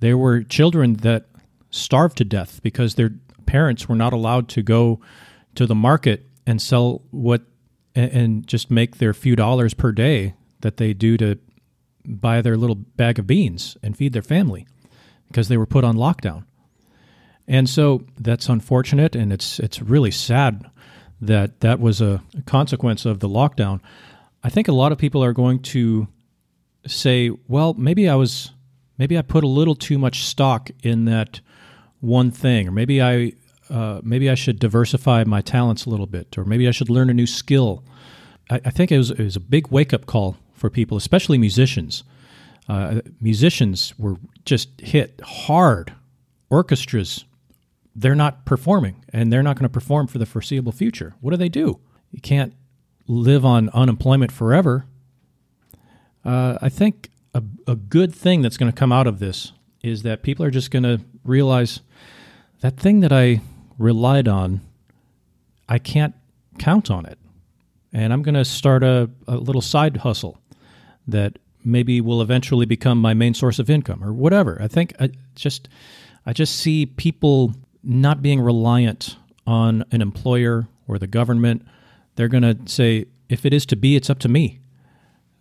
There 0.01 0.17
were 0.17 0.43
children 0.43 0.95
that 0.95 1.27
starved 1.71 2.17
to 2.19 2.25
death 2.25 2.61
because 2.63 2.95
their 2.95 3.13
parents 3.47 3.89
were 3.89 3.97
not 3.97 4.13
allowed 4.13 4.49
to 4.51 4.63
go 4.63 5.01
to 5.55 5.67
the 5.67 5.75
market 5.75 6.27
and 6.47 6.61
sell 6.61 7.03
what 7.11 7.43
and, 7.95 8.13
and 8.13 8.47
just 8.47 8.71
make 8.71 8.99
their 8.99 9.15
few 9.15 9.37
dollars 9.37 9.75
per 9.75 9.93
day 9.93 10.35
that 10.61 10.77
they 10.77 10.93
do 10.93 11.17
to 11.17 11.39
buy 12.05 12.41
their 12.41 12.57
little 12.57 12.77
bag 12.77 13.19
of 13.19 13.27
beans 13.27 13.77
and 13.83 13.97
feed 13.97 14.13
their 14.13 14.23
family 14.23 14.67
because 15.29 15.49
they 15.49 15.57
were 15.57 15.67
put 15.67 15.85
on 15.85 15.97
lockdown. 15.97 16.45
And 17.47 17.69
so 17.69 18.05
that's 18.19 18.49
unfortunate, 18.49 19.17
and 19.17 19.33
it's 19.33 19.59
it's 19.59 19.83
really 19.83 20.13
sad 20.13 20.71
that 21.21 21.61
that 21.61 21.81
was 21.81 22.01
a 22.01 22.23
consequence 22.47 23.05
of 23.05 23.21
the 23.21 23.29
lockdown. 23.29 23.81
I 24.43 24.51
think 24.51 24.69
a 24.69 24.73
lot 24.73 24.93
of 24.93 24.99
people 24.99 25.23
are 25.23 25.33
going 25.33 25.61
to 25.61 26.07
say, 26.87 27.31
well, 27.49 27.75
maybe 27.75 28.09
I 28.09 28.15
was 28.15 28.53
maybe 28.99 29.19
I 29.19 29.23
put 29.23 29.45
a 29.45 29.49
little 29.49 29.75
too 29.75 29.99
much 29.99 30.25
stock 30.25 30.71
in 30.83 31.07
that 31.07 31.41
one 32.01 32.31
thing, 32.31 32.69
or 32.69 32.71
maybe 32.71 33.03
I 33.03 33.33
uh, 33.71 34.01
maybe 34.03 34.29
I 34.29 34.35
should 34.35 34.59
diversify 34.59 35.25
my 35.25 35.41
talents 35.41 35.87
a 35.87 35.91
little 35.91 36.07
bit, 36.07 36.37
or 36.37 36.45
maybe 36.45 36.67
I 36.69 36.73
should 36.73 36.91
learn 36.91 37.09
a 37.09 37.15
new 37.15 37.27
skill. 37.27 37.85
I, 38.51 38.61
I 38.65 38.71
think 38.71 38.91
it 38.91 38.99
was, 38.99 39.11
it 39.11 39.21
was 39.21 39.37
a 39.37 39.41
big 39.41 39.69
wake 39.69 39.95
up 39.95 40.07
call 40.07 40.37
for 40.55 40.69
people, 40.71 40.97
especially 40.97 41.39
musicians. 41.39 42.05
Uh, 42.69 43.01
musicians 43.21 43.95
were 43.99 44.17
just 44.45 44.81
hit 44.81 45.21
hard. 45.25 45.93
Orchestras, 46.51 47.25
they're 47.95 48.15
not 48.15 48.45
performing, 48.45 49.05
and 49.13 49.33
they're 49.33 49.43
not 49.43 49.57
going 49.57 49.65
to 49.65 49.73
perform 49.73 50.07
for 50.07 50.19
the 50.19 50.27
foreseeable 50.27 50.73
future. 50.73 51.15
What 51.21 51.31
do 51.31 51.37
they 51.37 51.49
do? 51.49 51.81
You 52.11 52.21
can't 52.21 52.55
live 53.07 53.45
on 53.45 53.69
unemployment 53.71 54.33
forever. 54.33 54.87
Uh, 56.25 56.59
I 56.61 56.69
think 56.69 57.11
a, 57.35 57.43
a 57.67 57.77
good 57.77 58.15
thing 58.15 58.43
that's 58.43 58.57
going 58.57 58.71
to 58.71 58.77
come 58.77 58.93
out 58.93 59.07
of 59.07 59.19
this 59.21 59.53
is 59.83 60.03
that 60.03 60.23
people 60.23 60.45
are 60.45 60.51
just 60.51 60.71
going 60.71 60.83
to 60.83 61.01
realize 61.25 61.81
that 62.61 62.77
thing 62.77 63.01
that 63.01 63.13
I 63.13 63.41
relied 63.81 64.29
on, 64.29 64.61
I 65.69 65.79
can't 65.79 66.15
count 66.59 66.91
on 66.91 67.07
it. 67.07 67.19
And 67.93 68.13
I'm 68.13 68.23
going 68.23 68.35
to 68.35 68.45
start 68.45 68.85
a, 68.85 69.11
a 69.27 69.37
little 69.37 69.63
side 69.63 69.97
hustle 69.99 70.39
that 71.09 71.39
maybe 71.65 72.01
will 72.01 72.23
eventually 72.23 72.67
become 72.67 72.99
my 72.99 73.15
main 73.15 73.35
source 73.35 73.59
of 73.59 73.69
income 73.69 74.05
or 74.05 74.13
whatever. 74.13 74.57
I 74.61 74.69
think 74.69 74.93
I 75.01 75.11
just 75.35 75.69
I 76.25 76.33
just 76.33 76.55
see 76.57 76.87
people 76.87 77.53
not 77.83 78.23
being 78.23 78.41
reliant 78.41 79.17
on 79.47 79.85
an 79.91 80.01
employer 80.03 80.69
or 80.87 80.99
the 80.99 81.09
government. 81.09 81.67
They're 82.15 82.29
going 82.29 82.43
to 82.43 82.57
say 82.67 83.07
if 83.29 83.45
it 83.47 83.53
is 83.53 83.67
to 83.67 83.77
be, 83.77 83.97
it's 83.97 84.09
up 84.11 84.21
to 84.21 84.29
me. 84.29 84.61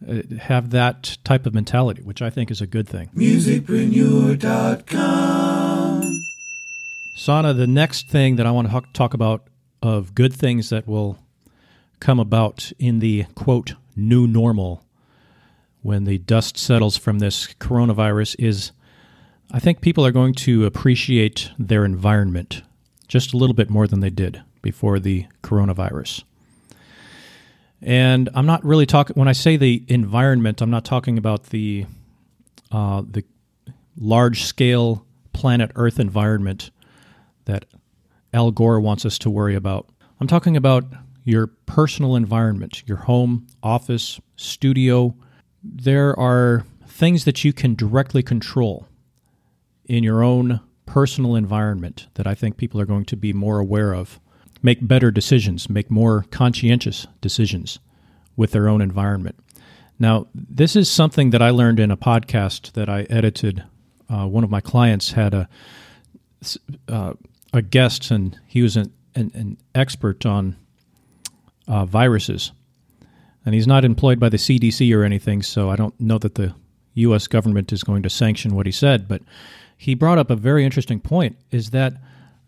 Uh, 0.08 0.21
have 0.39 0.69
that 0.69 1.17
type 1.25 1.45
of 1.45 1.54
mentality, 1.54 2.02
which 2.02 2.21
I 2.21 2.30
think 2.30 2.49
is 2.52 2.62
a 2.62 2.67
good 2.67 2.88
thing. 2.88 3.10
Musicpreneur.com. 3.15 5.38
Sana, 7.19 7.53
the 7.53 7.67
next 7.67 8.08
thing 8.08 8.38
that 8.38 8.45
I 8.45 8.51
want 8.51 8.71
to 8.71 8.82
talk 8.93 9.13
about 9.13 9.49
of 9.82 10.15
good 10.15 10.34
things 10.34 10.69
that 10.69 10.88
will 10.88 11.19
come 11.99 12.17
about 12.17 12.71
in 12.79 12.99
the 12.99 13.25
quote 13.36 13.73
new 13.93 14.25
normal 14.25 14.86
when 15.82 16.05
the 16.05 16.19
dust 16.19 16.58
settles 16.58 16.95
from 16.95 17.19
this 17.19 17.47
coronavirus 17.60 18.38
is 18.39 18.71
I 19.51 19.60
think 19.60 19.82
people 19.82 20.05
are 20.05 20.13
going 20.13 20.34
to 20.36 20.65
appreciate 20.65 21.51
their 21.60 21.84
environment 21.84 22.62
just 23.10 23.34
a 23.34 23.38
little 23.38 23.53
bit 23.53 23.69
more 23.69 23.86
than 23.86 23.99
they 23.99 24.10
did 24.10 24.41
before 24.62 24.97
the 24.97 25.25
coronavirus. 25.43 26.23
And 27.82 28.29
I'm 28.34 28.45
not 28.45 28.63
really 28.63 28.86
talking 28.86 29.15
when 29.15 29.27
I 29.27 29.34
say 29.34 29.58
the 29.58 29.84
environment. 29.89 30.62
I'm 30.62 30.71
not 30.71 30.86
talking 30.86 31.17
about 31.17 31.47
the 31.47 31.86
uh, 32.71 33.03
the 33.05 33.25
large 33.97 34.43
scale 34.43 35.05
planet 35.34 35.73
Earth 35.75 35.99
environment 35.99 36.71
that 37.50 37.66
Al 38.32 38.52
Gore 38.52 38.80
wants 38.80 39.06
us 39.06 39.18
to 39.20 39.30
worry 39.30 39.56
about. 39.56 39.90
I'm 40.22 40.28
talking 40.28 40.56
about 40.56 40.86
your 41.24 41.48
personal 41.48 42.16
environment, 42.16 42.84
your 42.86 42.98
home, 42.98 43.48
office, 43.64 44.22
studio. 44.36 45.16
There 45.64 46.18
are 46.20 46.64
things 46.88 47.26
that 47.26 47.44
you 47.44 47.52
can 47.52 47.74
directly 47.74 48.22
control 48.22 48.88
in 49.86 50.04
your 50.04 50.24
own 50.24 50.60
personal 50.86 51.36
environment 51.36 52.08
that 52.14 52.28
I 52.28 52.36
think 52.36 52.58
people 52.58 52.80
are 52.80 52.86
going 52.86 53.06
to 53.06 53.18
be 53.18 53.34
more 53.34 53.58
aware 53.58 53.94
of 53.94 54.20
make 54.62 54.88
better 54.88 55.10
decisions, 55.10 55.70
make 55.70 55.90
more 55.90 56.26
conscientious 56.30 57.08
decisions 57.20 57.80
with 58.36 58.52
their 58.52 58.70
own 58.70 58.82
environment. 58.82 59.38
Now, 59.98 60.28
this 60.36 60.76
is 60.76 60.90
something 60.90 61.32
that 61.32 61.42
I 61.42 61.50
learned 61.50 61.80
in 61.80 61.90
a 61.90 61.98
podcast 61.98 62.74
that 62.74 62.90
I 62.90 63.08
edited. 63.10 63.64
Uh, 64.08 64.28
one 64.28 64.44
of 64.44 64.52
my 64.52 64.62
clients 64.62 65.14
had 65.14 65.34
a 65.34 65.50
uh, 66.88 67.14
a 67.54 67.62
guest, 67.62 68.12
and 68.12 68.40
he 68.46 68.62
was 68.62 68.76
an, 68.76 68.92
an, 69.16 69.32
an 69.34 69.58
expert 69.74 70.26
on 70.26 70.56
uh, 71.68 71.86
viruses. 71.86 72.52
And 73.46 73.56
he's 73.56 73.68
not 73.68 73.86
employed 73.86 74.20
by 74.20 74.30
the 74.30 74.38
CDC 74.38 74.96
or 74.96 75.04
anything, 75.04 75.42
so 75.42 75.70
I 75.70 75.76
don't 75.76 76.00
know 76.00 76.18
that 76.20 76.36
the 76.36 76.54
U.S. 76.96 77.28
government 77.28 77.72
is 77.72 77.84
going 77.84 78.04
to 78.04 78.10
sanction 78.10 78.56
what 78.56 78.66
he 78.66 78.72
said. 78.72 79.08
But 79.08 79.22
he 79.78 79.96
brought 79.96 80.18
up 80.18 80.30
a 80.30 80.36
very 80.36 80.66
interesting 80.66 81.00
point: 81.00 81.38
is 81.52 81.72
that 81.72 81.94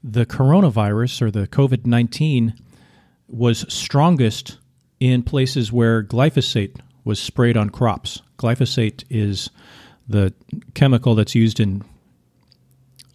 the 0.03 0.25
coronavirus 0.25 1.21
or 1.21 1.31
the 1.31 1.47
COVID 1.47 1.85
19 1.85 2.53
was 3.27 3.65
strongest 3.73 4.57
in 4.99 5.23
places 5.23 5.71
where 5.71 6.03
glyphosate 6.03 6.79
was 7.03 7.19
sprayed 7.19 7.57
on 7.57 7.69
crops. 7.69 8.21
Glyphosate 8.37 9.03
is 9.09 9.49
the 10.07 10.33
chemical 10.73 11.15
that's 11.15 11.33
used 11.33 11.59
in 11.59 11.83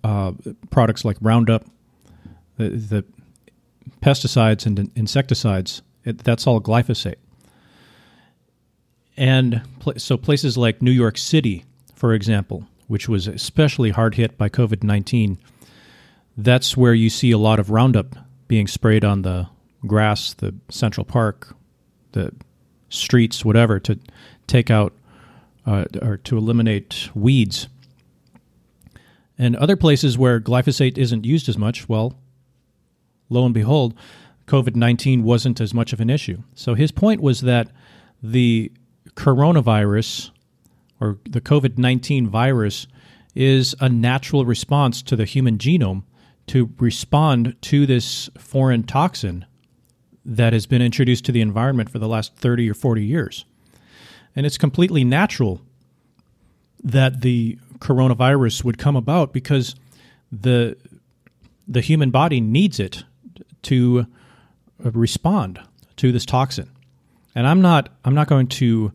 uh, 0.02 0.32
products 0.70 1.04
like 1.04 1.16
Roundup, 1.20 1.64
the, 2.56 2.70
the 2.70 3.04
pesticides 4.00 4.66
and 4.66 4.90
insecticides. 4.94 5.82
It, 6.04 6.18
that's 6.18 6.46
all 6.46 6.60
glyphosate. 6.60 7.16
And 9.16 9.62
pl- 9.80 9.98
so 9.98 10.16
places 10.16 10.56
like 10.56 10.82
New 10.82 10.90
York 10.90 11.18
City, 11.18 11.64
for 11.94 12.12
example, 12.12 12.66
which 12.86 13.08
was 13.08 13.26
especially 13.26 13.90
hard 13.90 14.14
hit 14.14 14.36
by 14.38 14.48
COVID 14.48 14.82
19 14.82 15.38
that's 16.36 16.76
where 16.76 16.94
you 16.94 17.10
see 17.10 17.30
a 17.30 17.38
lot 17.38 17.58
of 17.58 17.70
Roundup 17.70 18.14
being 18.46 18.66
sprayed 18.66 19.04
on 19.04 19.22
the 19.22 19.48
grass, 19.86 20.34
the 20.34 20.54
Central 20.68 21.04
Park, 21.04 21.54
the 22.12 22.32
streets, 22.88 23.44
whatever, 23.44 23.80
to 23.80 23.98
take 24.46 24.70
out 24.70 24.92
uh, 25.66 25.84
or 26.02 26.18
to 26.18 26.36
eliminate 26.36 27.10
weeds. 27.14 27.68
And 29.38 29.56
other 29.56 29.76
places 29.76 30.16
where 30.16 30.40
glyphosate 30.40 30.98
isn't 30.98 31.24
used 31.24 31.48
as 31.48 31.58
much, 31.58 31.88
well, 31.88 32.14
lo 33.28 33.44
and 33.44 33.54
behold, 33.54 33.94
COVID 34.46 34.76
19 34.76 35.22
wasn't 35.22 35.60
as 35.60 35.74
much 35.74 35.92
of 35.92 36.00
an 36.00 36.10
issue. 36.10 36.42
So 36.54 36.74
his 36.74 36.92
point 36.92 37.20
was 37.20 37.40
that 37.42 37.68
the 38.22 38.72
coronavirus 39.14 40.30
or 41.00 41.18
the 41.28 41.40
COVID 41.40 41.78
19 41.78 42.28
virus 42.28 42.86
is 43.34 43.74
a 43.80 43.88
natural 43.88 44.44
response 44.44 45.02
to 45.02 45.16
the 45.16 45.24
human 45.24 45.58
genome 45.58 46.04
to 46.46 46.70
respond 46.78 47.56
to 47.60 47.86
this 47.86 48.30
foreign 48.38 48.84
toxin 48.84 49.44
that 50.24 50.52
has 50.52 50.66
been 50.66 50.82
introduced 50.82 51.24
to 51.24 51.32
the 51.32 51.40
environment 51.40 51.90
for 51.90 51.98
the 51.98 52.08
last 52.08 52.34
30 52.36 52.70
or 52.70 52.74
40 52.74 53.04
years. 53.04 53.44
And 54.34 54.46
it's 54.46 54.58
completely 54.58 55.04
natural 55.04 55.60
that 56.82 57.20
the 57.20 57.58
coronavirus 57.78 58.64
would 58.64 58.78
come 58.78 58.96
about 58.96 59.32
because 59.32 59.74
the 60.30 60.76
the 61.68 61.80
human 61.80 62.10
body 62.10 62.40
needs 62.40 62.78
it 62.78 63.04
to 63.66 64.06
respond 64.78 65.60
to 65.96 66.12
this 66.12 66.26
toxin. 66.26 66.70
And 67.34 67.46
I'm 67.46 67.60
not 67.60 67.90
I'm 68.04 68.14
not 68.14 68.28
going 68.28 68.46
to 68.48 68.92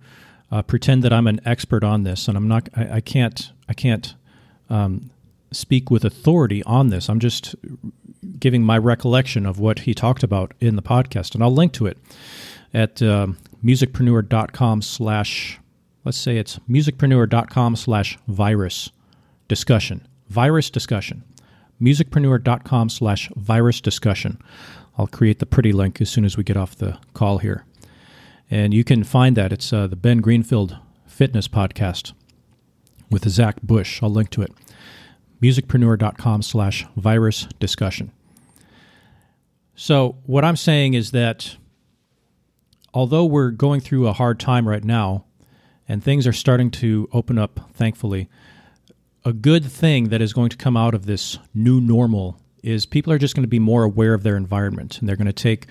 uh, 0.52 0.62
pretend 0.64 1.04
that 1.04 1.14
I'm 1.14 1.28
an 1.28 1.40
expert 1.46 1.84
on 1.84 2.04
this, 2.04 2.28
and 2.28 2.38
I'm 2.38 2.48
not 2.48 2.70
I, 2.76 2.96
I 2.98 3.02
can't 3.02 3.52
I 3.70 3.74
can't 3.74 4.16
um, 4.70 5.12
speak 5.52 5.92
with 5.92 6.04
authority 6.04 6.64
on 6.64 6.90
this. 6.90 7.10
I'm 7.10 7.20
just 7.20 7.56
giving 8.40 8.64
my 8.64 8.78
recollection 8.78 9.46
of 9.46 9.60
what 9.60 9.80
he 9.80 9.94
talked 9.94 10.24
about 10.24 10.54
in 10.60 10.76
the 10.76 10.82
podcast, 10.82 11.36
and 11.36 11.44
I'll 11.44 11.54
link 11.54 11.74
to 11.74 11.86
it 11.86 11.98
at 12.74 13.02
uh, 13.02 13.28
musicpreneur.com 13.64 14.82
slash, 14.82 15.60
let's 16.06 16.18
say 16.18 16.38
it's 16.38 16.60
musicpreneur.com 16.70 17.76
slash 17.76 18.18
virus 18.28 18.92
discussion. 19.48 20.08
Virus 20.30 20.70
discussion. 20.70 21.24
Musicpreneur.com 21.82 22.90
slash 22.90 23.30
virus 23.36 23.82
discussion. 23.82 24.40
I'll 24.98 25.08
create 25.08 25.40
the 25.40 25.46
pretty 25.46 25.72
link 25.72 26.00
as 26.00 26.10
soon 26.10 26.26
as 26.26 26.38
we 26.38 26.44
get 26.44 26.58
off 26.58 26.76
the 26.76 27.00
call 27.14 27.40
here. 27.40 27.66
And 28.50 28.74
you 28.74 28.84
can 28.84 29.04
find 29.04 29.36
that. 29.38 29.52
It's 29.54 29.72
uh, 29.72 29.88
the 29.88 29.96
Ben 29.96 30.18
Greenfield 30.18 30.78
Fitness 31.08 31.48
Podcast 31.48 32.14
with 33.10 33.28
Zach 33.28 33.62
Bush. 33.62 34.04
I'll 34.04 34.10
link 34.10 34.30
to 34.32 34.42
it. 34.42 34.52
Musicpreneur.com 35.42 36.42
slash 36.42 36.86
virus 36.96 37.48
discussion. 37.60 38.12
So, 39.74 40.18
what 40.26 40.46
I'm 40.46 40.58
saying 40.58 40.94
is 40.94 41.12
that 41.12 41.58
although 42.94 43.26
we're 43.26 43.50
going 43.50 43.82
through 43.82 44.08
a 44.08 44.14
hard 44.14 44.40
time 44.40 44.68
right 44.68 44.84
now 44.84 45.26
and 45.88 46.04
things 46.04 46.28
are 46.28 46.34
starting 46.34 46.70
to 46.72 47.10
open 47.12 47.40
up, 47.40 47.72
thankfully, 47.74 48.30
a 49.24 49.34
good 49.34 49.66
thing 49.66 50.10
that 50.10 50.22
is 50.22 50.34
going 50.34 50.50
to 50.50 50.58
come 50.58 50.76
out 50.76 50.94
of 50.94 51.06
this 51.06 51.38
new 51.54 51.80
normal 51.80 52.40
is 52.64 52.86
people 52.86 53.12
are 53.12 53.18
just 53.18 53.36
going 53.36 53.44
to 53.44 53.50
be 53.50 53.60
more 53.60 53.84
aware 53.84 54.14
of 54.14 54.24
their 54.24 54.38
environment 54.38 55.00
and 55.00 55.08
they're 55.08 55.16
going 55.16 55.28
to 55.28 55.34
take 55.34 55.68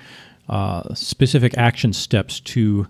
uh, 0.49 0.95
specific 0.95 1.57
action 1.57 1.93
steps 1.93 2.41
to 2.41 2.87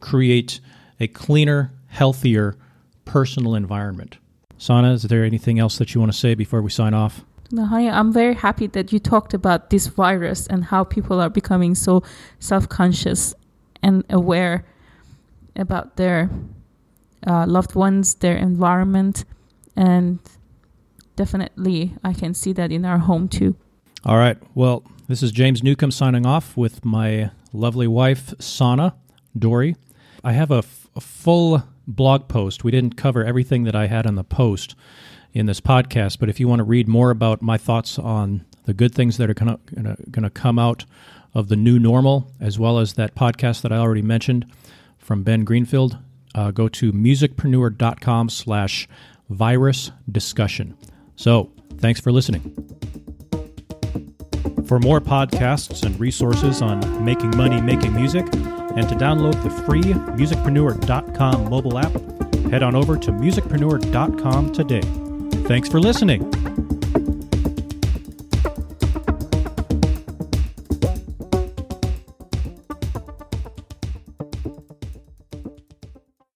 create 0.00 0.60
a 1.00 1.06
cleaner, 1.08 1.72
healthier 1.88 2.56
personal 3.04 3.54
environment. 3.54 4.18
Sana, 4.56 4.92
is 4.92 5.02
there 5.02 5.24
anything 5.24 5.58
else 5.58 5.78
that 5.78 5.94
you 5.94 6.00
want 6.00 6.12
to 6.12 6.18
say 6.18 6.34
before 6.34 6.62
we 6.62 6.70
sign 6.70 6.94
off? 6.94 7.24
Honey, 7.54 7.90
I'm 7.90 8.12
very 8.12 8.34
happy 8.34 8.66
that 8.68 8.92
you 8.92 8.98
talked 8.98 9.34
about 9.34 9.68
this 9.68 9.86
virus 9.88 10.46
and 10.46 10.64
how 10.64 10.84
people 10.84 11.20
are 11.20 11.28
becoming 11.28 11.74
so 11.74 12.02
self 12.38 12.68
conscious 12.68 13.34
and 13.82 14.04
aware 14.08 14.64
about 15.56 15.96
their 15.96 16.30
uh, 17.26 17.44
loved 17.46 17.74
ones, 17.74 18.14
their 18.14 18.36
environment, 18.36 19.24
and 19.76 20.18
definitely 21.16 21.94
I 22.02 22.12
can 22.12 22.34
see 22.34 22.52
that 22.54 22.72
in 22.72 22.84
our 22.84 22.98
home 22.98 23.28
too. 23.28 23.56
All 24.04 24.16
right. 24.16 24.36
Well, 24.54 24.82
this 25.08 25.22
is 25.22 25.30
James 25.32 25.62
Newcomb 25.62 25.90
signing 25.90 26.26
off 26.26 26.56
with 26.56 26.84
my 26.84 27.30
lovely 27.52 27.86
wife, 27.86 28.34
Sana 28.38 28.94
Dory. 29.38 29.76
I 30.24 30.32
have 30.32 30.50
a, 30.50 30.58
f- 30.58 30.88
a 30.96 31.00
full 31.00 31.62
blog 31.86 32.28
post. 32.28 32.64
We 32.64 32.70
didn't 32.70 32.96
cover 32.96 33.24
everything 33.24 33.64
that 33.64 33.74
I 33.74 33.86
had 33.86 34.06
on 34.06 34.14
the 34.14 34.24
post 34.24 34.74
in 35.32 35.46
this 35.46 35.60
podcast, 35.60 36.18
but 36.18 36.28
if 36.28 36.38
you 36.38 36.48
want 36.48 36.60
to 36.60 36.64
read 36.64 36.88
more 36.88 37.10
about 37.10 37.42
my 37.42 37.56
thoughts 37.58 37.98
on 37.98 38.44
the 38.64 38.74
good 38.74 38.94
things 38.94 39.16
that 39.16 39.30
are 39.30 39.34
going 39.34 39.96
to 40.22 40.30
come 40.30 40.58
out 40.58 40.84
of 41.34 41.48
the 41.48 41.56
new 41.56 41.78
normal, 41.78 42.30
as 42.40 42.58
well 42.58 42.78
as 42.78 42.94
that 42.94 43.14
podcast 43.14 43.62
that 43.62 43.72
I 43.72 43.76
already 43.78 44.02
mentioned 44.02 44.46
from 44.98 45.22
Ben 45.22 45.44
Greenfield, 45.44 45.98
uh, 46.34 46.50
go 46.50 46.68
to 46.68 46.92
musicpreneur.com 46.92 48.28
slash 48.28 48.88
virus 49.32 49.90
discussion. 50.10 50.76
So 51.16 51.50
thanks 51.78 52.00
for 52.00 52.12
listening. 52.12 52.42
For 54.66 54.78
more 54.78 55.00
podcasts 55.00 55.84
and 55.84 55.98
resources 55.98 56.62
on 56.62 57.04
making 57.04 57.36
money 57.36 57.60
making 57.60 57.94
music, 57.94 58.26
and 58.32 58.88
to 58.88 58.94
download 58.94 59.42
the 59.42 59.50
free 59.64 59.82
musicpreneur.com 59.82 61.50
mobile 61.50 61.78
app, 61.78 61.92
head 62.50 62.62
on 62.62 62.74
over 62.74 62.96
to 62.96 63.10
musicpreneur.com 63.10 64.52
today. 64.52 64.80
Thanks 65.46 65.68
for 65.68 65.80
listening. 65.80 66.80